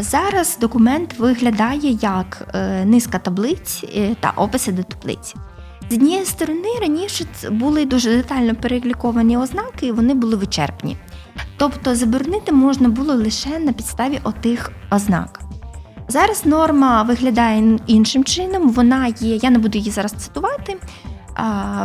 [0.00, 5.34] Зараз документ виглядає як е, низка таблиць е, та описи до таблиць.
[5.90, 10.96] З однієї сторони, раніше були дуже детально переліковані ознаки, і вони були вичерпні.
[11.56, 15.51] Тобто заборонити можна було лише на підставі отих ознак.
[16.12, 20.76] Зараз норма виглядає іншим чином, вона є, я не буду її зараз цитувати,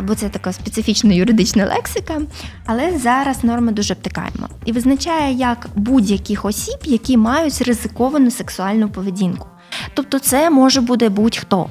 [0.04, 2.22] бо це така специфічна юридична лексика,
[2.66, 9.48] але зараз норма дуже обтикаємо і визначає як будь-яких осіб, які мають ризиковану сексуальну поведінку.
[9.94, 11.70] Тобто, це може бути будь-хто.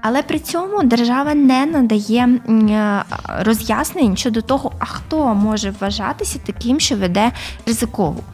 [0.00, 3.04] Але при цьому держава не надає е,
[3.38, 7.32] роз'яснень щодо того, а хто може вважатися таким, що веде
[7.66, 8.24] ризикову.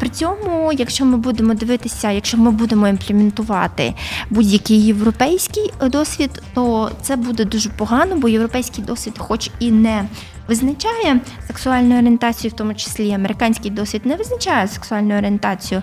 [0.00, 3.94] При цьому, якщо ми будемо дивитися, якщо ми будемо імплементувати
[4.30, 10.04] будь-який європейський досвід, то це буде дуже погано, бо європейський досвід, хоч і не
[10.48, 15.82] визначає сексуальну орієнтацію, в тому числі американський досвід не визначає сексуальну орієнтацію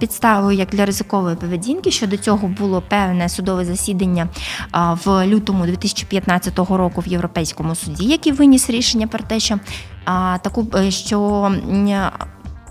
[0.00, 1.90] підставою як для ризикової поведінки.
[1.90, 4.28] Щодо цього було певне судове засідання
[5.04, 9.58] в лютому 2015 року в Європейському суді, який виніс рішення про те, що
[10.42, 11.50] таку е, що.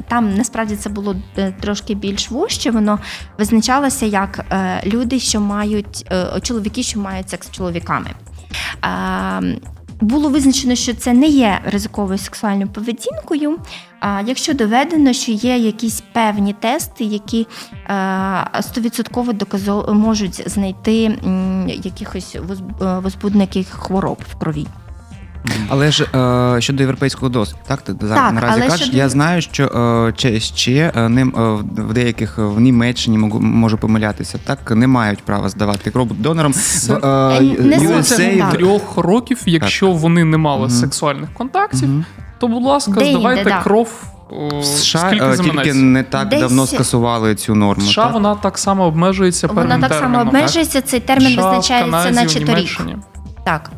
[0.07, 2.99] Там насправді це було е, трошки більш вужче, воно
[3.37, 8.09] визначалося як е, люди, що мають е, чоловіки, що мають секс з чоловіками.
[10.01, 13.57] Було визначено, що це не є ризиковою сексуальною поведінкою.
[13.99, 17.47] А якщо доведено, що є якісь певні тести, які
[18.61, 21.17] стовідсотково доказо можуть знайти
[21.83, 24.67] якихось воз- возбудників хвороб в крові.
[25.69, 28.81] Але ж е, щодо європейського досвіду, так ти зараз Так, наразі кажеш.
[28.81, 29.63] щодо- Я знаю, що
[30.25, 31.41] е, ще, е, ним е,
[31.81, 36.53] в- деяких е, в Німеччині можу, можу помилятися, так не мають права здавати кров донорам.
[36.53, 40.69] Це- В, е, Не USA трьох років, якщо вони не мали Мгм.
[40.69, 42.05] сексуальних контактів, Мгм.
[42.39, 43.61] то, будь ласка, Де-інде, здавайте да.
[43.63, 44.03] кров.
[44.61, 47.85] в США тільки не так Десь- давно скасували цю норму.
[47.85, 48.13] В США так?
[48.13, 50.27] вона так само обмежується Вона так само терміном.
[50.27, 50.81] обмежується.
[50.81, 52.67] Цей термін США, визначається Канаді, на в 4 рік.
[53.45, 53.71] Так.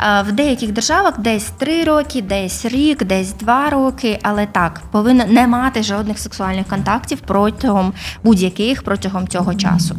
[0.00, 5.24] Е, В деяких державах десь 3 роки, десь рік, десь 2 роки, але так, повинна
[5.26, 7.92] не мати жодних сексуальних контактів протягом
[8.24, 9.96] будь-яких протягом цього часу.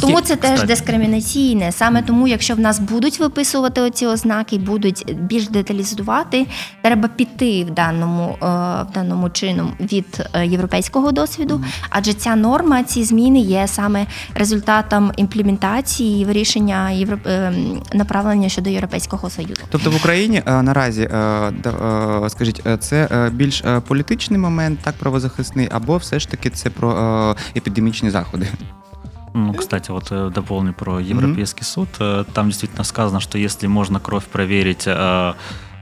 [0.00, 0.66] Тому це теж Кстати.
[0.66, 1.72] дискримінаційне.
[1.72, 6.46] Саме тому, якщо в нас будуть виписувати оці ознаки, будуть більш деталізувати,
[6.82, 8.46] треба піти в даному, е,
[8.90, 15.12] в даному чином від е, європейського досвіду, адже ця норма, ці зміни є саме результатом
[15.16, 17.52] імплементації і вирішення євро- е,
[17.92, 19.61] направлення щодо європейського союзу.
[19.69, 21.09] Тобто в Україні е, наразі, е,
[21.63, 26.29] да- е, скажіть, е, це е, більш е, політичний момент, так правозахисний, або все ж
[26.29, 28.47] таки це про е, епідемічні заходи?
[29.33, 31.87] Ну, кстати, вот э, дополню про Европейский суд.
[31.99, 35.33] Э, Там действительно сказано, что если можно кровь проверить, э,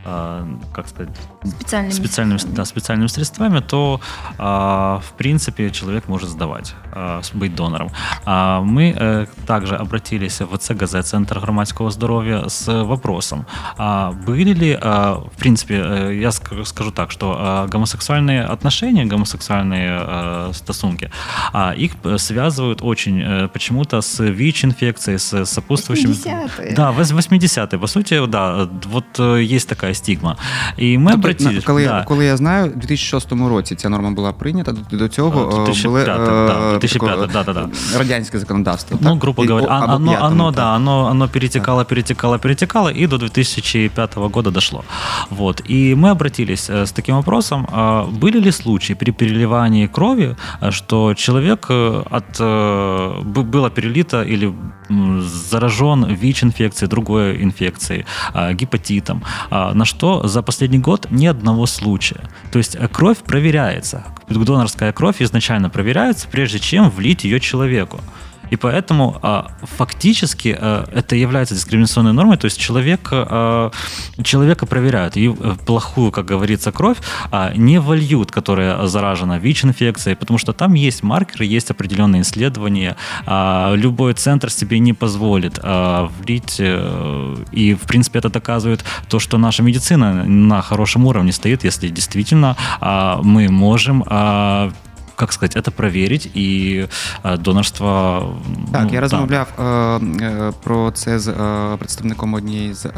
[0.06, 1.10] э, как сказать,
[1.45, 4.01] Спеціальними специальными, да, специальными средствами, то,
[4.39, 7.91] а, в принципе, человек может сдавать, а, быть донором.
[8.27, 13.47] А Мы э, также обратились в ЦГЗ, Центр громадского здоровья, с вопросом,
[13.79, 19.07] а были ли, а, в принципе, э, я ск- скажу так, что а, гомосексуальные отношения,
[19.07, 21.11] гомосексуальные э, стосунки,
[21.53, 26.13] а, их э, связывают очень почему-то с ВИЧ-инфекцией, с сопутствующими...
[26.13, 26.75] 80-е.
[26.77, 27.79] Да, вось- 80-е.
[27.79, 30.37] По сути, да, вот есть такая стигма.
[30.77, 32.05] И мы На- коли, да.
[32.09, 36.03] коли я знаю, у 2006 році ця норма була прийнята, до, цього е, 2005, були
[36.03, 37.99] е, да, 2005, такого, да, да, да.
[37.99, 38.99] радянське законодавство.
[39.01, 39.23] Ну, так?
[39.23, 40.55] грубо говоря, о, а- або оно, п'ятому, оно, так.
[40.55, 44.85] да, оно, оно перетекало, перетекало, перетекало, и до 2005 года дошло.
[45.31, 45.63] Вот.
[45.71, 50.71] И мы обратились э, с таким вопросом, а были ли случаи при переливании крови, э,
[50.71, 52.41] что человек э, от,
[53.51, 54.53] было перелито или
[55.51, 62.21] заражен ВИЧ-инфекцией, другой инфекцией, а, гепатитом, а, на что за последний год ни одного случая.
[62.51, 68.01] То есть э, кровь проверяется, донорская кровь изначально проверяется, прежде чем влить ее человеку.
[68.51, 73.71] И поэтому а, фактически а, это является дискриминационной нормой, то есть человек, а,
[74.23, 76.99] человека проверяют, и э, плохую, как говорится, кровь
[77.57, 84.51] не вольют, которая заражена ВИЧ-инфекцией, потому что там есть маркеры, есть определенные исследования, любой центр
[84.51, 90.63] себе не позволит влить, э, и в принципе это доказывает то, что наша медицина на
[90.63, 92.57] хорошем уровне стоит, если действительно
[93.23, 94.05] мы можем
[95.21, 96.87] как сказать, это проверить и
[97.25, 98.35] э, донорство.
[98.73, 99.01] Так, ну, я да.
[99.01, 99.63] розмовляв е,
[100.25, 102.91] е, про це з е, представником однієї з е,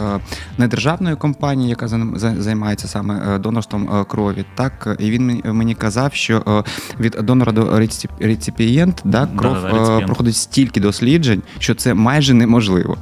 [0.58, 4.44] недержавної компанії, яка за- за- займається саме е, донорством е, крові.
[4.54, 6.62] Так, і він мені, казав, що е,
[7.00, 12.34] від донора до реципі- реципієнт да, кров Да-да-да, е, проходить стільки досліджень, що це майже
[12.34, 12.96] неможливо.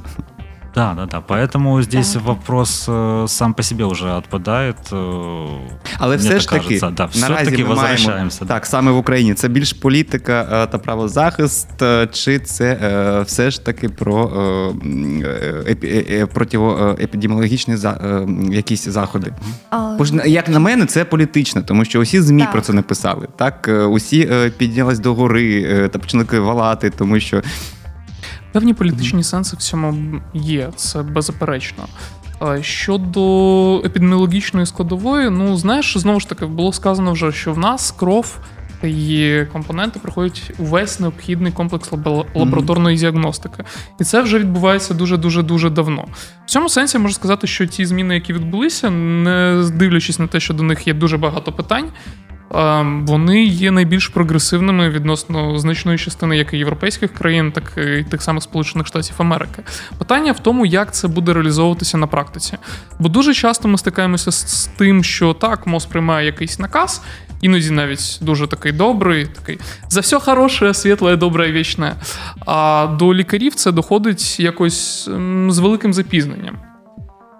[0.74, 1.22] Да, да, да.
[1.28, 2.22] Поэтому здесь Так.
[2.22, 4.76] вопрос э, сам по себе уже отпадает.
[4.92, 5.58] э,
[5.98, 6.90] Але мне все так ж таки, кажется.
[6.90, 8.44] да, наразі все-таки ми маємо возвращаемся.
[8.44, 8.54] да.
[8.54, 9.34] так саме в Україні.
[9.34, 14.38] Це більш політика е, та правозахист, е, чи це е, все ж таки про е,
[14.88, 19.32] м, е, епі- е, е, противоепідеміологічні за е, якісь заходи?
[19.70, 22.52] А, Бо ж як на мене, це політично, тому що усі змі Так.
[22.52, 23.28] про це написали.
[23.36, 27.42] Так, Е, усі е, піднялись до гори е, та почали валати, тому що
[28.51, 31.83] Певні політичні сенси в цьому є, це беззаперечно.
[32.61, 38.39] Щодо епідеміологічної складової, ну знаєш, знову ж таки було сказано вже, що в нас кров
[38.81, 41.91] та її компоненти проходять увесь необхідний комплекс
[42.35, 43.63] лабораторної діагностики.
[43.99, 46.07] І це вже відбувається дуже дуже дуже давно.
[46.45, 50.53] В цьому сенсі можу сказати, що ті зміни, які відбулися, не дивлячись на те, що
[50.53, 51.85] до них є дуже багато питань.
[53.07, 58.43] Вони є найбільш прогресивними відносно значної частини як і європейських країн, так і тих самих
[58.43, 59.63] Сполучених Штатів Америки.
[59.97, 62.57] Питання в тому, як це буде реалізовуватися на практиці.
[62.99, 67.01] Бо дуже часто ми стикаємося з тим, що так, МОЗ приймає якийсь наказ,
[67.41, 71.95] іноді навіть дуже такий добрий, такий за все хороше, світле, добре вічне.
[72.45, 75.09] А до лікарів це доходить якось
[75.49, 76.70] з великим запізненням.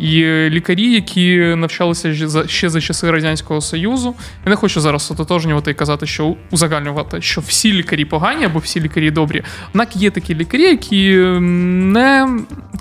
[0.02, 2.14] І лікарі, які навчалися
[2.47, 7.41] ще за часи Радянського Союзу, я не хочу зараз ототожнювати і казати, що узагальнювати, що
[7.41, 9.43] всі лікарі погані або всі лікарі добрі.
[9.70, 12.30] Однак є такі лікарі, які не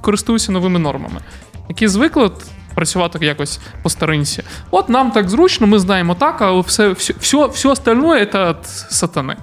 [0.01, 1.21] користуються новими нормами,
[1.69, 2.31] які звикли
[2.75, 4.43] працювати якось по старинці.
[4.71, 8.55] От нам так зручно, ми знаємо так, а все все, все, все остальное– це
[8.91, 9.37] сатани.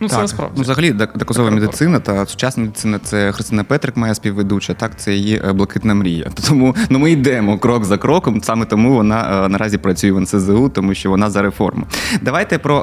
[0.00, 0.16] Ну, так.
[0.16, 0.54] це насправді.
[0.56, 5.42] Ну, взагалі, доказова медицина та сучасна медицина це Христина Петрик, моя співведуча, так, це її
[5.48, 6.30] е, блакитна мрія.
[6.48, 10.68] Тому ну, ми йдемо крок за кроком, саме тому вона е, наразі працює в НСЗУ,
[10.68, 11.86] тому що вона за реформу.
[12.22, 12.78] Давайте про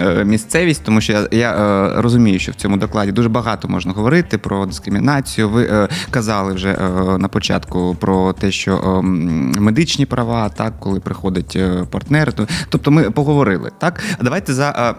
[0.00, 3.92] е, місцевість, тому що я, я е, розумію, що в цьому докладі дуже багато можна
[3.92, 5.48] говорити про дискримінацію.
[5.48, 9.00] Ви е, казали вже е, на початку про те, що
[9.58, 11.58] медичні права, так, коли приходить
[11.90, 12.32] партнер.
[12.68, 13.70] Тобто ми поговорили.
[13.78, 14.94] Так, давайте за.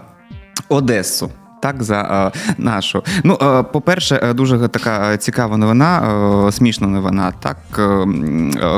[0.68, 1.30] Одесу.
[1.64, 3.02] Так, за е, нашу.
[3.22, 7.32] Ну, е, по-перше, е, дуже така цікава новина, смішна новина.
[7.40, 7.56] Так,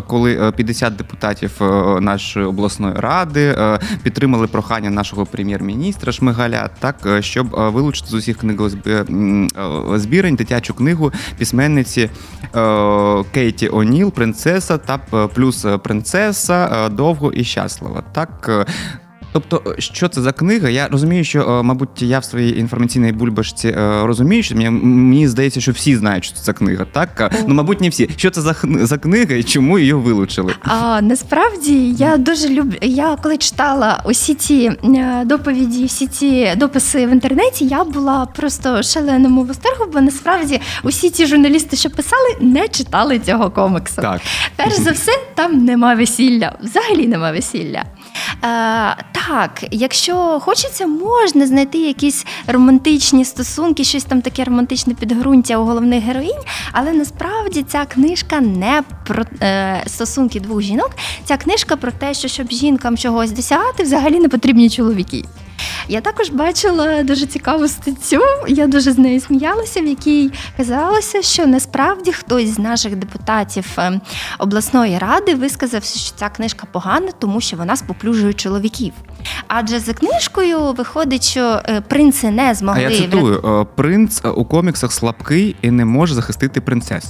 [0.06, 1.50] коли 50 депутатів
[2.00, 3.56] нашої обласної ради
[4.02, 12.10] підтримали прохання нашого прем'єр-міністра Шмигаля, так щоб вилучити з усіх книгозбірень дитячу книгу письменниці
[13.32, 14.98] Кейті О'Ніл, принцеса та
[15.34, 18.02] плюс принцеса довго і щаслива.
[18.12, 18.66] Так
[19.40, 20.68] Тобто, що це за книга?
[20.68, 25.28] Я розумію, що, е, мабуть, я в своїй інформаційній бульбашці е, розумію, що мені, мені
[25.28, 26.86] здається, що всі знають, що це за книга.
[26.92, 28.10] Так ну, мабуть, не всі.
[28.16, 30.54] Що це за за книга і чому її вилучили?
[30.62, 32.76] А насправді я дуже люблю.
[32.82, 38.82] Я коли читала усі ці е, доповіді, всі ці дописи в інтернеті, я була просто
[38.82, 44.02] шаленому восторгу, бо насправді усі ті журналісти, що писали, не читали цього коміксу.
[44.02, 44.20] Так.
[44.56, 46.52] Перш за все, там нема весілля.
[46.62, 47.84] Взагалі нема весілля.
[48.44, 48.96] Е,
[49.28, 56.04] Так, якщо хочеться, можна знайти якісь романтичні стосунки, щось там таке романтичне підґрунтя у головних
[56.04, 56.42] героїнь,
[56.72, 60.90] але насправді ця книжка не про е, стосунки двох жінок.
[61.24, 65.24] Ця книжка про те, що щоб жінкам чогось досягати, взагалі не потрібні чоловіки.
[65.88, 71.46] Я також бачила дуже цікаву статтю, я дуже з нею сміялася, в якій казалося, що
[71.46, 74.00] насправді хтось з наших депутатів ем,
[74.38, 78.92] обласної ради висказався, що ця книжка погана, тому що вона споплюжує чоловіків.
[79.48, 82.84] Адже за книжкою виходить, що е, принци не змогли.
[82.86, 87.04] А я цитую, е, принц у коміксах слабкий і не може захистити принцес.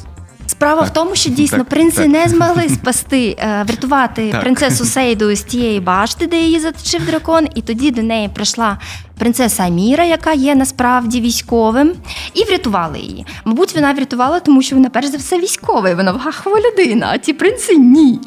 [0.57, 0.91] Справа так.
[0.91, 2.09] в тому, що дійсно так, принци так.
[2.09, 7.63] не змогли спасти, е, врятувати принцесу Сейду з тієї башти, де її заточив дракон, і
[7.63, 8.79] тоді до неї прийшла
[9.19, 11.93] принцеса Аміра, яка є насправді військовим,
[12.35, 13.27] і врятували її.
[13.45, 17.19] Мабуть, вона врятувала, тому що вона перш за все військова, і вона вахова людина, а
[17.19, 18.21] ті принци ні.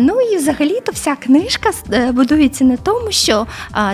[0.00, 3.46] Ну і взагалі-то вся книжка е, будується на тому, що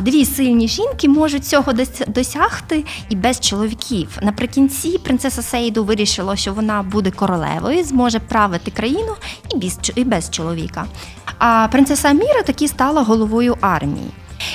[0.03, 1.72] дві сильні жінки можуть цього
[2.09, 4.18] досягти і без чоловіків.
[4.22, 9.14] Наприкінці принцеса Сейду вирішила, що вона буде королевою, зможе правити країну
[9.55, 10.84] і без, і без чоловіка.
[11.38, 14.11] А принцеса Аміра таки стала головою армії.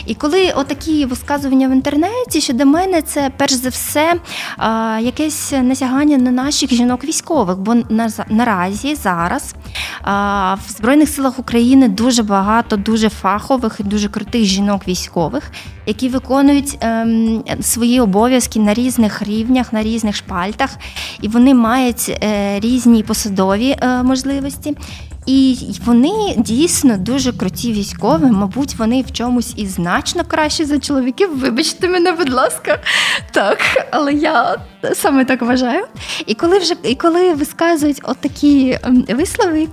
[0.05, 4.13] І коли отакі висказування в інтернеті, що до мене це перш за все
[5.01, 7.75] якесь насягання на наших жінок військових, бо
[8.29, 9.55] наразі зараз
[10.03, 15.51] в Збройних силах України дуже багато дуже фахових і дуже крутих жінок військових,
[15.85, 20.77] які виконують ем, свої обов'язки на різних рівнях, на різних шпальтах,
[21.21, 24.73] і вони мають е, різні посадові е, можливості.
[25.25, 28.25] І вони дійсно дуже круті військові.
[28.25, 31.39] Мабуть, вони в чомусь і значно краще за чоловіків.
[31.39, 32.79] Вибачте мене, будь ласка,
[33.31, 33.59] так,
[33.91, 34.57] але я
[34.93, 35.85] саме так вважаю.
[36.25, 39.67] І коли вже і коли висказують отакі ем, вислови,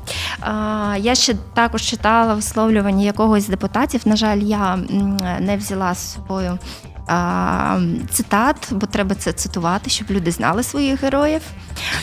[0.98, 4.00] я ще також читала висловлювання якогось з депутатів.
[4.04, 4.78] На жаль, я
[5.40, 6.58] не взяла з собою
[7.12, 7.78] а,
[8.10, 11.42] цитат, бо треба це цитувати, щоб люди знали своїх героїв.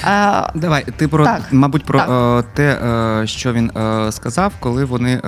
[0.03, 2.09] А, Давай, ти про так, мабуть про так.
[2.45, 5.21] Е, те, е, що він е, сказав, коли вони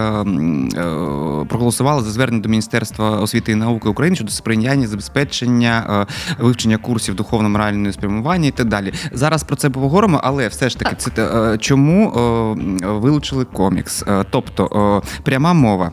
[1.50, 6.06] проголосували за звернення до Міністерства освіти і науки України щодо сприяння забезпечення
[6.40, 8.94] вивчення курсів духовно-моральної спрямування і так далі.
[9.12, 12.12] Зараз про це поговоримо, але все ж таки, це чому
[12.82, 14.04] вилучили комікс?
[14.30, 15.92] Тобто пряма мова.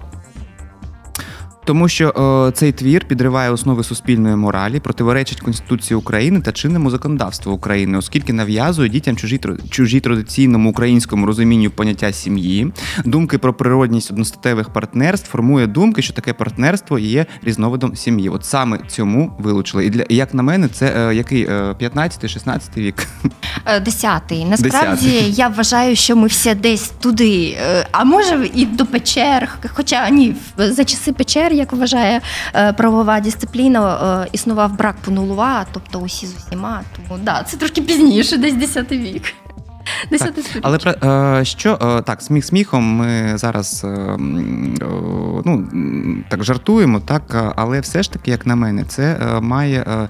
[1.69, 2.09] Тому що
[2.49, 8.33] е, цей твір підриває основи суспільної моралі, противоречить Конституції України та чинному законодавству України, оскільки
[8.33, 9.41] нав'язує дітям чужі
[9.71, 12.73] чужі традиційному українському розумінню поняття сім'ї,
[13.05, 18.29] думки про природність одностатевих партнерств, формує думки, що таке партнерство є різновидом сім'ї.
[18.29, 19.87] От саме цьому вилучили.
[19.87, 23.07] І для як на мене, це е, який е, 15-16 вік.
[23.67, 24.45] Е, Десятий.
[24.45, 25.33] Насправді Десятий.
[25.33, 29.49] я вважаю, що ми всі десь туди, е, а може і до печер.
[29.75, 32.21] Хоча ні, за часи печер, як вважає
[32.55, 36.81] е, правова дисципліна, існував брак понулува, тобто усі з усіма.
[36.97, 39.23] Тому да, це трошки пізніше, десь 10 вік.
[40.11, 40.61] 10 сторіччя.
[40.63, 40.95] Але про
[41.45, 43.87] що так, сміх сміхом, ми зараз
[45.45, 45.69] ну
[46.29, 50.09] так жартуємо, так, але все ж таки, як на мене, це має.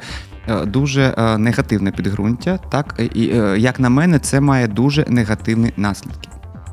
[0.49, 5.72] Е, Дуже е, негативне підґрунтя, так і е, як на мене, це має дуже негативні
[5.76, 6.28] наслідки.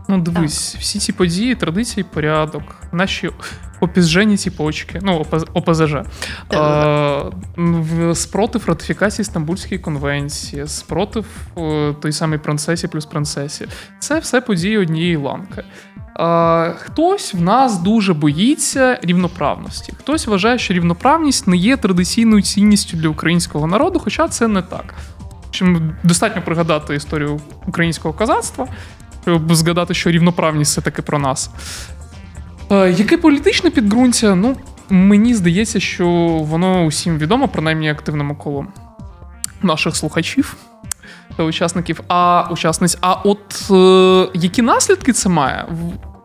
[0.07, 3.29] Ну, дивись, всі ці події, традиції, порядок, наші
[3.79, 5.93] опізжені ціпочки, ну, ОПЗ, ОПЗЖ,
[6.53, 11.25] е, спротив ратифікації Стамбульської конвенції, спротив
[11.57, 13.67] е, той самій принцесі плюс принцесі.
[13.99, 15.63] Це все події однієї ланки.
[16.19, 19.93] Е, хтось в нас дуже боїться рівноправності.
[19.99, 24.93] Хтось вважає, що рівноправність не є традиційною цінністю для українського народу, хоча це не так.
[25.51, 28.67] Чим достатньо пригадати історію українського козацтва,
[29.21, 31.51] щоб згадати, що рівноправність все таки про нас.
[32.71, 34.35] Е, яке політичне підґрунтя?
[34.35, 34.55] Ну,
[34.89, 36.07] мені здається, що
[36.41, 38.65] воно усім відомо, принаймні активному колу
[39.61, 40.55] наших слухачів
[41.43, 42.97] учасників, а учасниць.
[43.01, 45.65] А от е, які наслідки це має?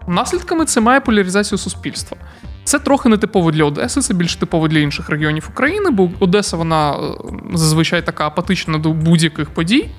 [0.09, 2.17] Наслідками це має поляризацію суспільства.
[2.65, 6.57] Це трохи не типово для Одеси, це більш типово для інших регіонів України, бо Одеса
[6.57, 6.97] вона е,
[7.55, 9.91] зазвичай така апатична до будь-яких подій.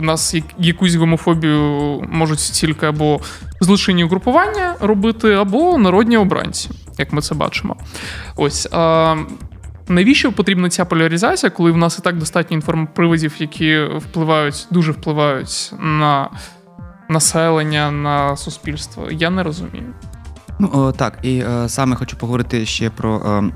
[0.00, 1.60] У нас якусь гомофобію
[2.08, 3.20] можуть тільки або
[3.60, 7.76] злочинні угрупування робити, або народні обранці, як ми це бачимо.
[8.36, 8.68] Ось.
[8.72, 9.16] А,
[9.88, 15.72] навіщо потрібна ця поляризація, коли в нас і так достатньо інформприводів, які впливають, дуже впливають
[15.80, 16.30] на
[17.08, 19.08] населення, на суспільство?
[19.10, 19.94] Я не розумію.
[20.58, 23.16] Ну о, так, і е, саме хочу поговорити ще про.
[23.16, 23.52] Е, е, за- е,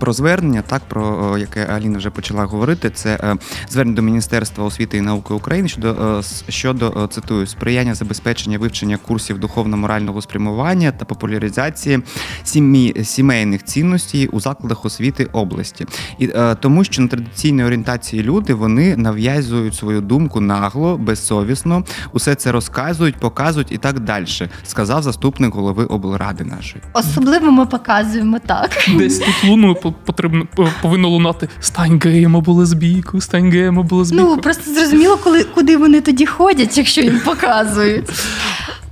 [0.00, 3.36] Про звернення, так про е, яке Аліна вже почала говорити, це е,
[3.68, 6.22] звернення до Міністерства освіти і науки України щодо е,
[6.52, 12.02] щодо е, цитую сприяння забезпечення вивчення курсів духовно-морального спрямування та популяризації
[12.44, 15.86] сім'ї сімейних цінностей у закладах освіти області,
[16.18, 22.34] і е, тому, що на традиційній орієнтації люди вони нав'язують свою думку нагло, безсовісно, усе
[22.34, 24.26] це розказують, показують і так далі,
[24.64, 26.84] сказав заступник голови облради нашої.
[26.92, 28.15] Особливо ми показуємо
[28.46, 28.70] так.
[28.98, 30.46] Десь тут луну по- потрібно
[30.82, 34.30] повинно лунати стань геєм або лесбійкою, стань геєм або лесбійкою.
[34.36, 38.04] Ну просто зрозуміло, коли куди вони тоді ходять, якщо їм показують.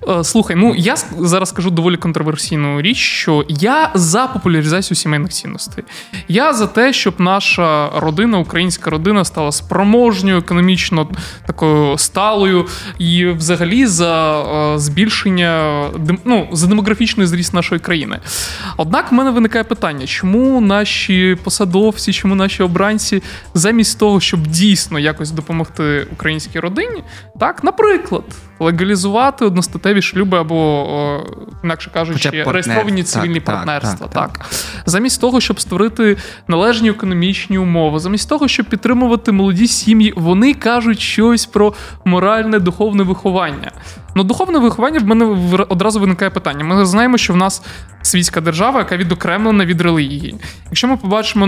[0.09, 5.85] Е, Слухай, ну я зараз скажу доволі контроверсійну річ, що я за популяризацію сімейних цінностей.
[6.29, 11.09] Я за те, щоб наша родина, українська родина, стала спроможньою, економічно
[11.47, 12.67] такою сталою,
[12.99, 15.85] і взагалі за е, збільшення
[16.25, 18.19] ну, за демографічний зріст нашої країни.
[18.77, 23.23] Однак в мене виникає питання, чому наші посадовці, чому наші обранці,
[23.55, 27.03] замість того, щоб дійсно якось допомогти українській родині,
[27.41, 28.25] так, наприклад,
[28.65, 31.21] легалізувати одностатеві шлюби або,
[31.65, 34.07] інакше кажучи, партнер- реєстровані цивільні так, так, партнерства.
[34.07, 34.47] так, Так,
[34.87, 36.17] замість того, щоб створити
[36.49, 43.03] належні економічні умови, замість того, щоб підтримувати молоді сім'ї, вони кажуть щось про моральне духовне
[43.03, 43.73] виховання.
[44.17, 45.25] Ну, духовне виховання в мене
[45.69, 46.65] одразу виникає питання.
[46.65, 47.63] Ми знаємо, що в нас
[48.03, 50.35] світська держава, яка відокремлена від релігії.
[50.67, 51.47] Якщо ми побачимо,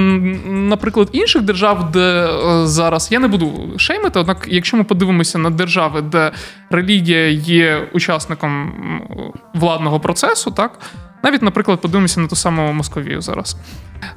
[0.49, 5.51] наприклад, інших держав, де е, зараз я не буду шеймити, однак, якщо ми подивимося на
[5.51, 6.33] держави, де
[6.71, 8.73] релігія є учасником
[9.55, 10.79] владного процесу, так
[11.23, 13.57] навіть, наприклад, подивимося на ту саму Московію зараз,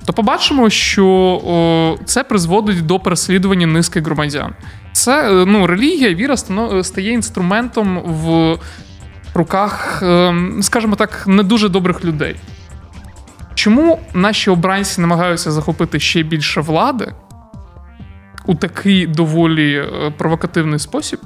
[0.05, 4.53] то побачимо, що це призводить до переслідування низки громадян.
[4.91, 8.57] Це е, ну, релігія, віра стано- стає інструментом в
[9.33, 12.35] руках, ем, скажімо так, не дуже добрих людей.
[13.53, 17.13] Чому наші обранці намагаються захопити ще більше влади
[18.45, 21.19] у такий доволі е, провокативний спосіб?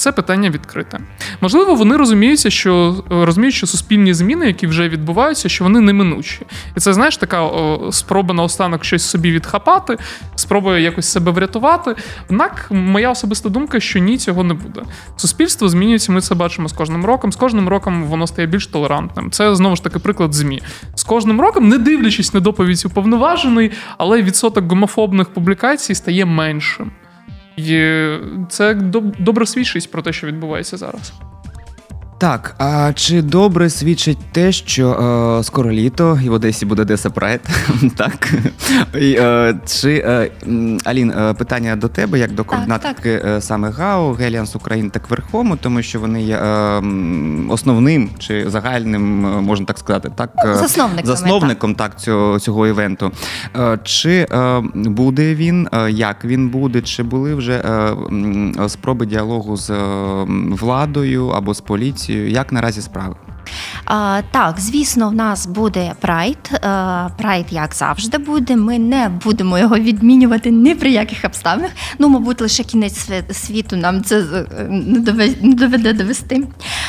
[0.00, 0.98] Це питання відкрите.
[1.40, 6.46] Можливо, вони розуміються, що е, розуміють, що суспільні зміни, які вже відбуваються, що вони неминучі.
[6.76, 9.98] І це знаєш така о, спроба наостанок щось собі відхапати,
[10.34, 11.94] спроба якось себе врятувати.
[12.30, 14.82] Однак, моя особиста думка, що ні, цього не буде.
[15.16, 16.12] Суспільство змінюється.
[16.12, 17.32] Ми це бачимо з кожним роком.
[17.32, 19.30] З кожним роком воно стає більш толерантним.
[19.30, 20.62] Це знову ж таки приклад змі.
[20.94, 26.90] З кожним роком, не дивлячись на доповідь уповноважений, але відсоток гомофобних публікацій стає меншим.
[27.56, 27.72] І
[28.48, 31.12] це доб- добре свідчить про те, що відбувається зараз.
[32.20, 37.10] Так, а чи добре свідчить те, що е, скоро літо і в Одесі буде Одеса
[37.10, 37.40] Прайд?
[37.96, 38.32] так.
[39.00, 40.30] І, е, чи, е,
[40.84, 45.25] Алін, е, питання до тебе, як до координаторки е, саме ГАУ, Гей-альянс України та Queer
[45.25, 46.82] Home у, тому що вони є е,
[47.48, 52.00] основним чи загальним, можна так сказати, так, Засновниками, засновником так.
[52.00, 53.12] цього, цього івенту.
[53.56, 59.56] Е, Чи е, буде він, е, як він буде, чи були вже е, спроби діалогу
[59.56, 59.76] з е,
[60.50, 62.09] владою або з поліцією?
[62.12, 63.16] Як наразі справи?
[64.30, 66.38] Так, звісно, в нас буде прайд.
[67.18, 68.56] Прайд, як завжди, буде.
[68.56, 71.70] Ми не будемо його відмінювати ні при яких обставинах.
[71.98, 74.46] Ну, мабуть, лише кінець світу нам це е,
[75.42, 76.46] не доведе довести.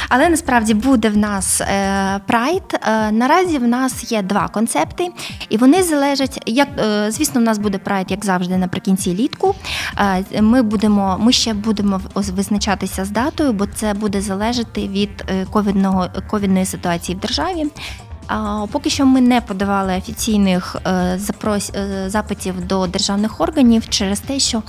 [0.10, 2.64] Але насправді буде в нас е, прайд.
[2.74, 5.08] Е, Наразі в нас є два концепти,
[5.50, 6.42] і вони залежать.
[6.46, 9.56] Як е, звісно, в нас буде прайд, як завжди, наприкінці літку.
[10.34, 15.46] Е, Ми будемо, ми ще будемо визначатися з датою, бо це буде залежати від е,
[15.52, 16.08] ковідного
[16.52, 17.68] ковідної ситуації в державі.
[18.72, 24.40] Поки що ми не подавали офіційних е, запрос, е, запитів до державних органів через те,
[24.40, 24.64] що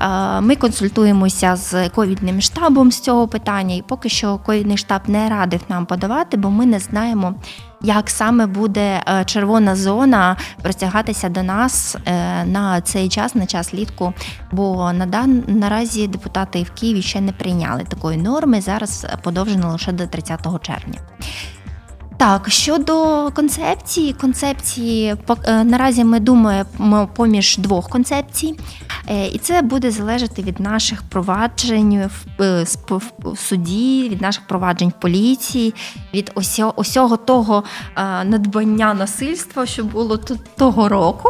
[0.00, 5.28] е, ми консультуємося з ковідним штабом з цього питання, і поки що ковідний штаб не
[5.28, 7.34] радив нам подавати, бо ми не знаємо,
[7.84, 13.74] як саме буде е, червона зона простягатися до нас е, на цей час, на час
[13.74, 14.12] літку.
[14.52, 18.60] Бо на дан наразі депутати в Києві ще не прийняли такої норми.
[18.60, 20.98] Зараз подовжено лише до 30 червня.
[22.16, 28.54] Так, щодо концепції, концепції е, наразі ми думаємо поміж двох концепцій,
[29.10, 32.66] Е, і це буде залежати від наших проваджень в, е,
[33.36, 35.74] суді, від наших проваджень в поліції,
[36.14, 36.32] від
[36.76, 37.64] усього того
[38.24, 41.28] надбання насильства, що було тут того року.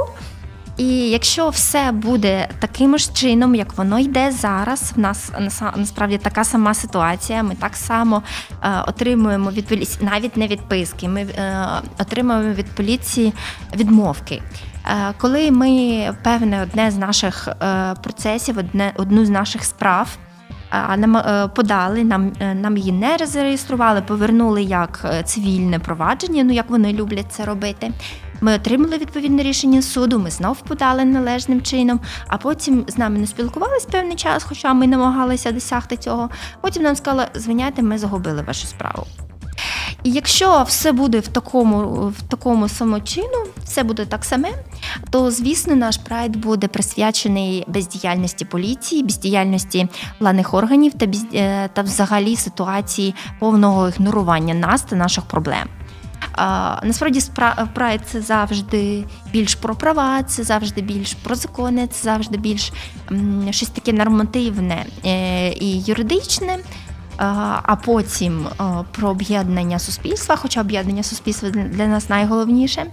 [0.77, 5.33] І якщо все буде таким ж чином, як воно йде зараз, в нас
[5.77, 7.43] насправді така сама ситуація.
[7.43, 8.23] Ми так само
[8.63, 11.09] е, отримуємо від поліції, навіть не відписки.
[11.09, 11.67] Ми е,
[11.99, 13.33] отримуємо від поліції
[13.77, 14.43] відмовки.
[14.87, 17.49] Е, коли ми певне одне з наших
[18.03, 20.17] процесів, одне одну з наших справ.
[20.71, 21.23] а, Нам
[21.55, 27.45] подали, нам, нам її не зареєстрували, повернули як цивільне провадження, ну як вони люблять це
[27.45, 27.93] робити.
[28.45, 33.27] Ми отримали відповідне рішення суду, ми знов подали належним чином, а потім з нами не
[33.27, 36.31] спілкувалися певний час, хоча ми намагалися досягти цього.
[36.61, 39.07] Потім нам сказали, звиняйте, ми загубили вашу справу.
[40.03, 44.49] І якщо все буде в такому, в такому самочину, все буде так саме,
[45.11, 49.89] то звісно наш прайд буде присвячений бездіяльності поліції, бездіяльності
[50.21, 55.69] владних органів та е, та взагалі ситуації повного ігнорування нас та наших проблем.
[56.33, 62.03] А, насправді спра- прайд це завжди більш про права, це завжди більш про закони, це
[62.05, 62.73] завжди більш
[63.51, 66.59] щось таке нормативне е, і юридичне.
[67.63, 72.87] А потім е, про об'єднання суспільства, хоча об'єднання суспільства для- для нас найголовніше.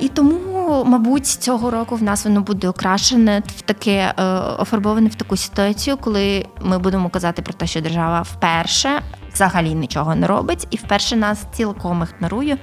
[0.00, 4.24] І тому, мабуть, цього року в нас воно буде окрашене в таке е,
[4.58, 9.00] офарбоване в таку ситуацію, коли ми будемо казати про те, що держава вперше
[9.38, 12.58] взагалі нічого не робить, і вперше нас цілком ігнорує.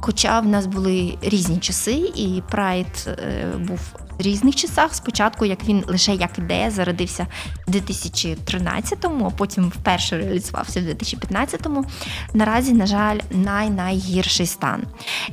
[0.00, 3.80] Хоча в нас були різні часи, і прайд е, був
[4.20, 4.94] різних часах.
[4.94, 7.26] Спочатку, як він лише як ідея, зародився
[7.66, 11.84] в 2013-му, а потім вперше реалізувався в 2015-му.
[12.34, 14.82] Наразі, на жаль, най-найгірший стан.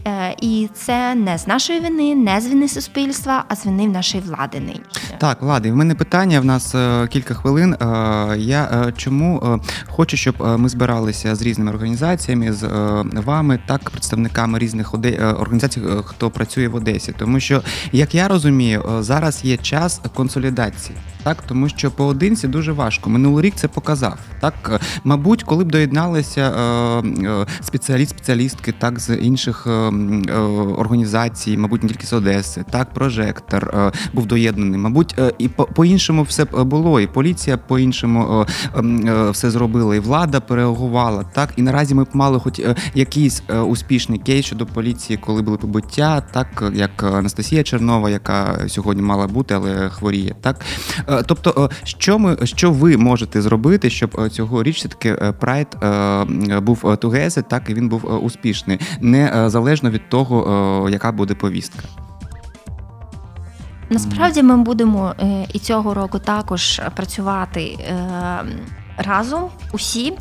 [0.07, 4.23] Е, І це не з нашої вини, не з вини суспільства, а з вини нашої
[4.23, 5.17] влади нинішньої.
[5.17, 6.39] Так, Влади, в мене питання.
[6.39, 7.73] В нас е, кілька хвилин.
[7.73, 7.77] Е,
[8.37, 12.63] я чому хочу, щоб ми збиралися з різними організаціями, з
[13.25, 17.13] вами, так, представниками різних оде- організацій, хто працює в Одесі.
[17.17, 20.97] Тому що, як я розумію, е, зараз є час консолідації.
[21.23, 23.09] Так, тому що поодинці дуже важко.
[23.09, 24.17] Минулий рік це показав.
[24.39, 29.67] Так, Е, мабуть, коли б доєдналися е, спеціаліст, спеціалістки, так з інших
[30.77, 34.79] організацій, мабуть, не тільки з Одеси, так, прожектор був доєднаний.
[34.79, 40.39] Мабуть, і по- по-іншому все було, і поліція по-іншому ем, е, все зробила, і влада
[40.39, 41.23] переагувала.
[41.23, 42.61] Так, і наразі ми б мали хоч
[42.93, 49.27] якийсь успішний кейс щодо поліції, коли були побиття, так як Анастасія Чернова, яка сьогодні мала
[49.27, 50.35] бути, але хворіє.
[50.41, 50.61] Так,
[51.09, 55.67] Е, тобто, е, що ми що ви можете зробити, щоб е, цьогоріч таки прайд
[56.61, 61.83] був тугези, так і він був успішний, незалежно від того, яка буде повістка.
[63.89, 65.13] Насправді ми будемо
[65.53, 67.77] і цього року також працювати
[68.97, 70.13] разом усі,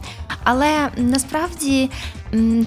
[0.44, 1.90] але насправді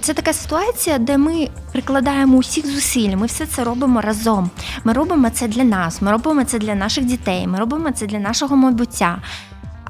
[0.00, 3.16] це така ситуація, де ми прикладаємо усіх зусиль.
[3.16, 4.50] Ми все це робимо разом.
[4.84, 8.18] Ми робимо це для нас, ми робимо це для наших дітей, ми робимо це для
[8.18, 9.22] нашого майбуття.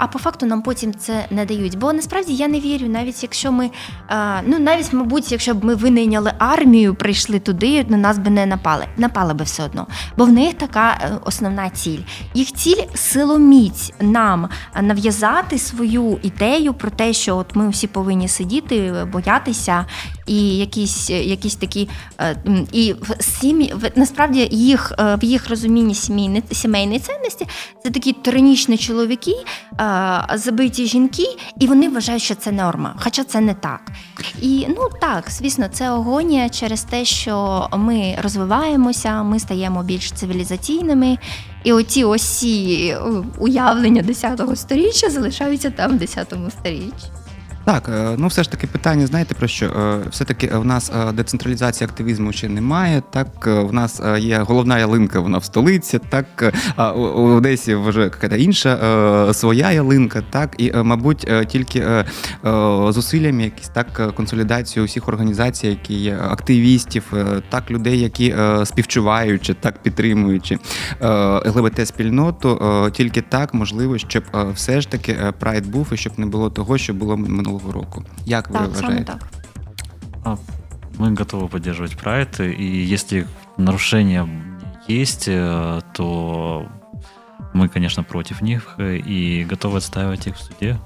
[0.00, 1.78] А по факту нам потім це не дають.
[1.78, 3.70] Бо насправді я не вірю, навіть якщо ми
[4.10, 8.46] е, ну навіть, мабуть, якщо б ми винайняли армію, прийшли туди, на нас би не
[8.46, 8.86] напали.
[8.96, 9.86] Напали би все одно.
[10.16, 12.00] Бо в них така е, основна ціль.
[12.34, 14.48] Їх ціль силоміць нам
[14.82, 19.86] нав'язати свою ідею про те, що от ми всі повинні сидіти, боятися,
[20.26, 21.88] і якісь якісь такі
[22.20, 22.36] е,
[22.72, 27.46] і сім'ї насправді їх в їх розумінні сімейні, сімейної цінності
[27.82, 29.34] це такі тиранічні чоловіки,
[30.34, 31.24] забиті жінки,
[31.60, 33.80] і вони вважають, що це норма, хоча це не так.
[34.42, 41.18] І ну так, звісно, це агонія через те, що ми розвиваємося, ми стаємо більш цивілізаційними,
[41.64, 42.96] і оці осі
[43.38, 47.19] уявлення 10-го сторіччя залишаються там в 10-му сторіччі.
[47.64, 49.66] Так, е, ну все ж таки питання, знаєте про що?
[49.66, 53.02] Е, все-таки в нас е, децентралізації активізму ще немає.
[53.10, 58.40] Так, в нас є головна ялинка, вона в столиці, так а у Одесі вже якась
[58.40, 62.04] інша своя ялинка, так, і, мабуть, тільки
[62.88, 67.12] зусиллями якісь так консолідацію усіх організацій, які є активістів,
[67.48, 68.34] так, людей, які
[68.64, 70.58] співчуваючи, так підтримуючи
[71.44, 76.78] ЛГБТ-спільноту, тільки так можливо, щоб все ж таки прайд був і щоб не було того,
[76.78, 78.04] що було минулого нового року.
[78.26, 79.04] Як ви так, вважаєте?
[80.24, 80.38] так.
[80.98, 83.26] Мы готовы поддерживать прайд, и если
[83.56, 84.28] нарушения
[84.90, 86.66] есть, э, то
[87.54, 90.78] мы, конечно, против них и готовы отстаивать их в суде.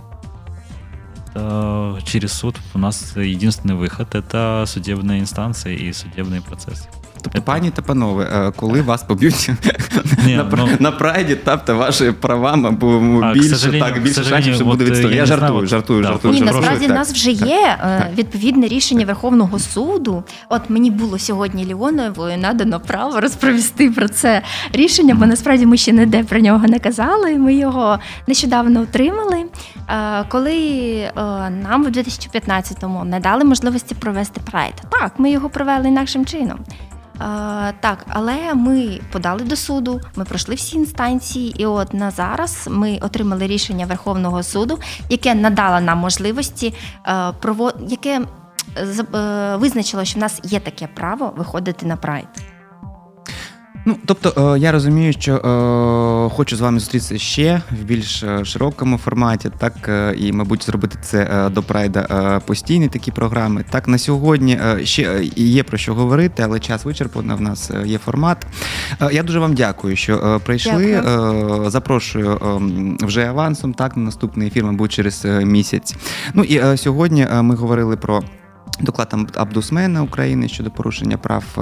[1.34, 6.88] Это через суд у нас единственный выход– это судебная инстанция и судебный процесс.
[7.24, 9.50] Тобто, пані та панове, е, коли вас поб'ють
[10.26, 13.00] Ні, на, ну, на прайді, тобто ваші правами або
[13.34, 15.14] більше так більше шансів, що буде відстояти.
[15.14, 16.34] Я, я жартую, знаю, жартую, да, жартую.
[16.34, 16.96] Ні, жартую, насправді так.
[16.96, 20.24] нас вже є е, відповідне рішення Верховного суду.
[20.48, 25.92] От мені було сьогодні Ліоновою надано право розповісти про це рішення, бо насправді ми ще
[25.92, 27.38] ніде про нього не казали.
[27.38, 29.44] Ми його нещодавно отримали.
[29.88, 30.54] Е, коли
[31.50, 34.74] нам в 2015-му не дали можливості провести прайд.
[34.90, 36.58] Так, ми його провели інакшим чином.
[37.80, 42.98] Так, але ми подали до суду, ми пройшли всі інстанції, і от на зараз ми
[43.02, 46.74] отримали рішення Верховного суду, яке надало нам можливості
[47.06, 47.32] е,
[47.88, 48.20] яке
[49.14, 52.53] е, визначило, що в нас є таке право виходити на прайд.
[53.86, 58.44] Ну, тобто, е, я розумію, що е, хочу з вами зустрітися ще в більш е,
[58.44, 63.64] широкому форматі, так е, і, мабуть, зробити це до прайда постійні такі програми.
[63.70, 67.36] Так, на сьогодні ще є про що говорити, але час вичерпано.
[67.36, 68.46] В нас є формат.
[69.12, 71.02] Я дуже вам дякую, що прийшли.
[71.04, 71.70] Дякую.
[71.70, 72.40] Запрошую
[73.00, 73.74] вже авансом.
[73.74, 75.94] Так, на наступний ефір, мабуть, через місяць.
[76.34, 78.22] Ну і сьогодні ми говорили про.
[78.80, 81.60] Доклад Абдусмена України щодо порушення прав е,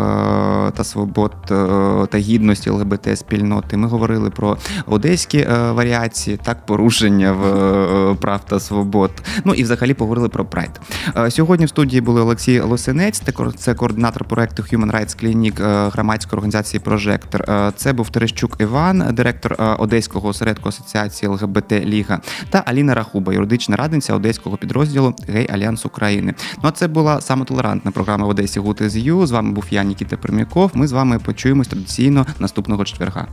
[0.71, 3.77] та свобод е, та гідності ЛГБТ спільноти.
[3.77, 4.57] Ми говорили про
[4.87, 9.11] одеські е, варіації, так порушення в прав та свобод.
[9.45, 10.81] Ну і взагалі поговорили про прайд.
[11.29, 13.23] Сьогодні в студії були Олексій Лосинець,
[13.57, 17.73] це координатор проекту Human Rights Clinic громадської організації Прожектор.
[17.77, 24.15] Це був Терещук Іван, директор Одеського осередку асоціації ЛГБТ Ліга, та Аліна Рахуба, юридична радниця
[24.15, 26.35] одеського підрозділу Гей Альянс України.
[26.57, 29.27] Ну а це був була саме толерантна програма в Одесі Good as You.
[29.27, 30.71] З вами був я, Нікіта Пермяков.
[30.75, 33.27] Ми з вами почуємось традиційно наступного четверга.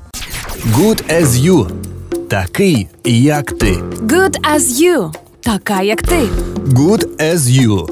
[0.74, 1.70] Good as you.
[2.28, 3.74] Такий, як ти.
[4.02, 5.14] Good as you.
[5.42, 6.20] Така, як ти.
[6.66, 7.90] Good as you.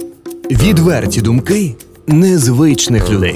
[0.51, 1.75] Відверті думки
[2.07, 3.36] незвичних людей.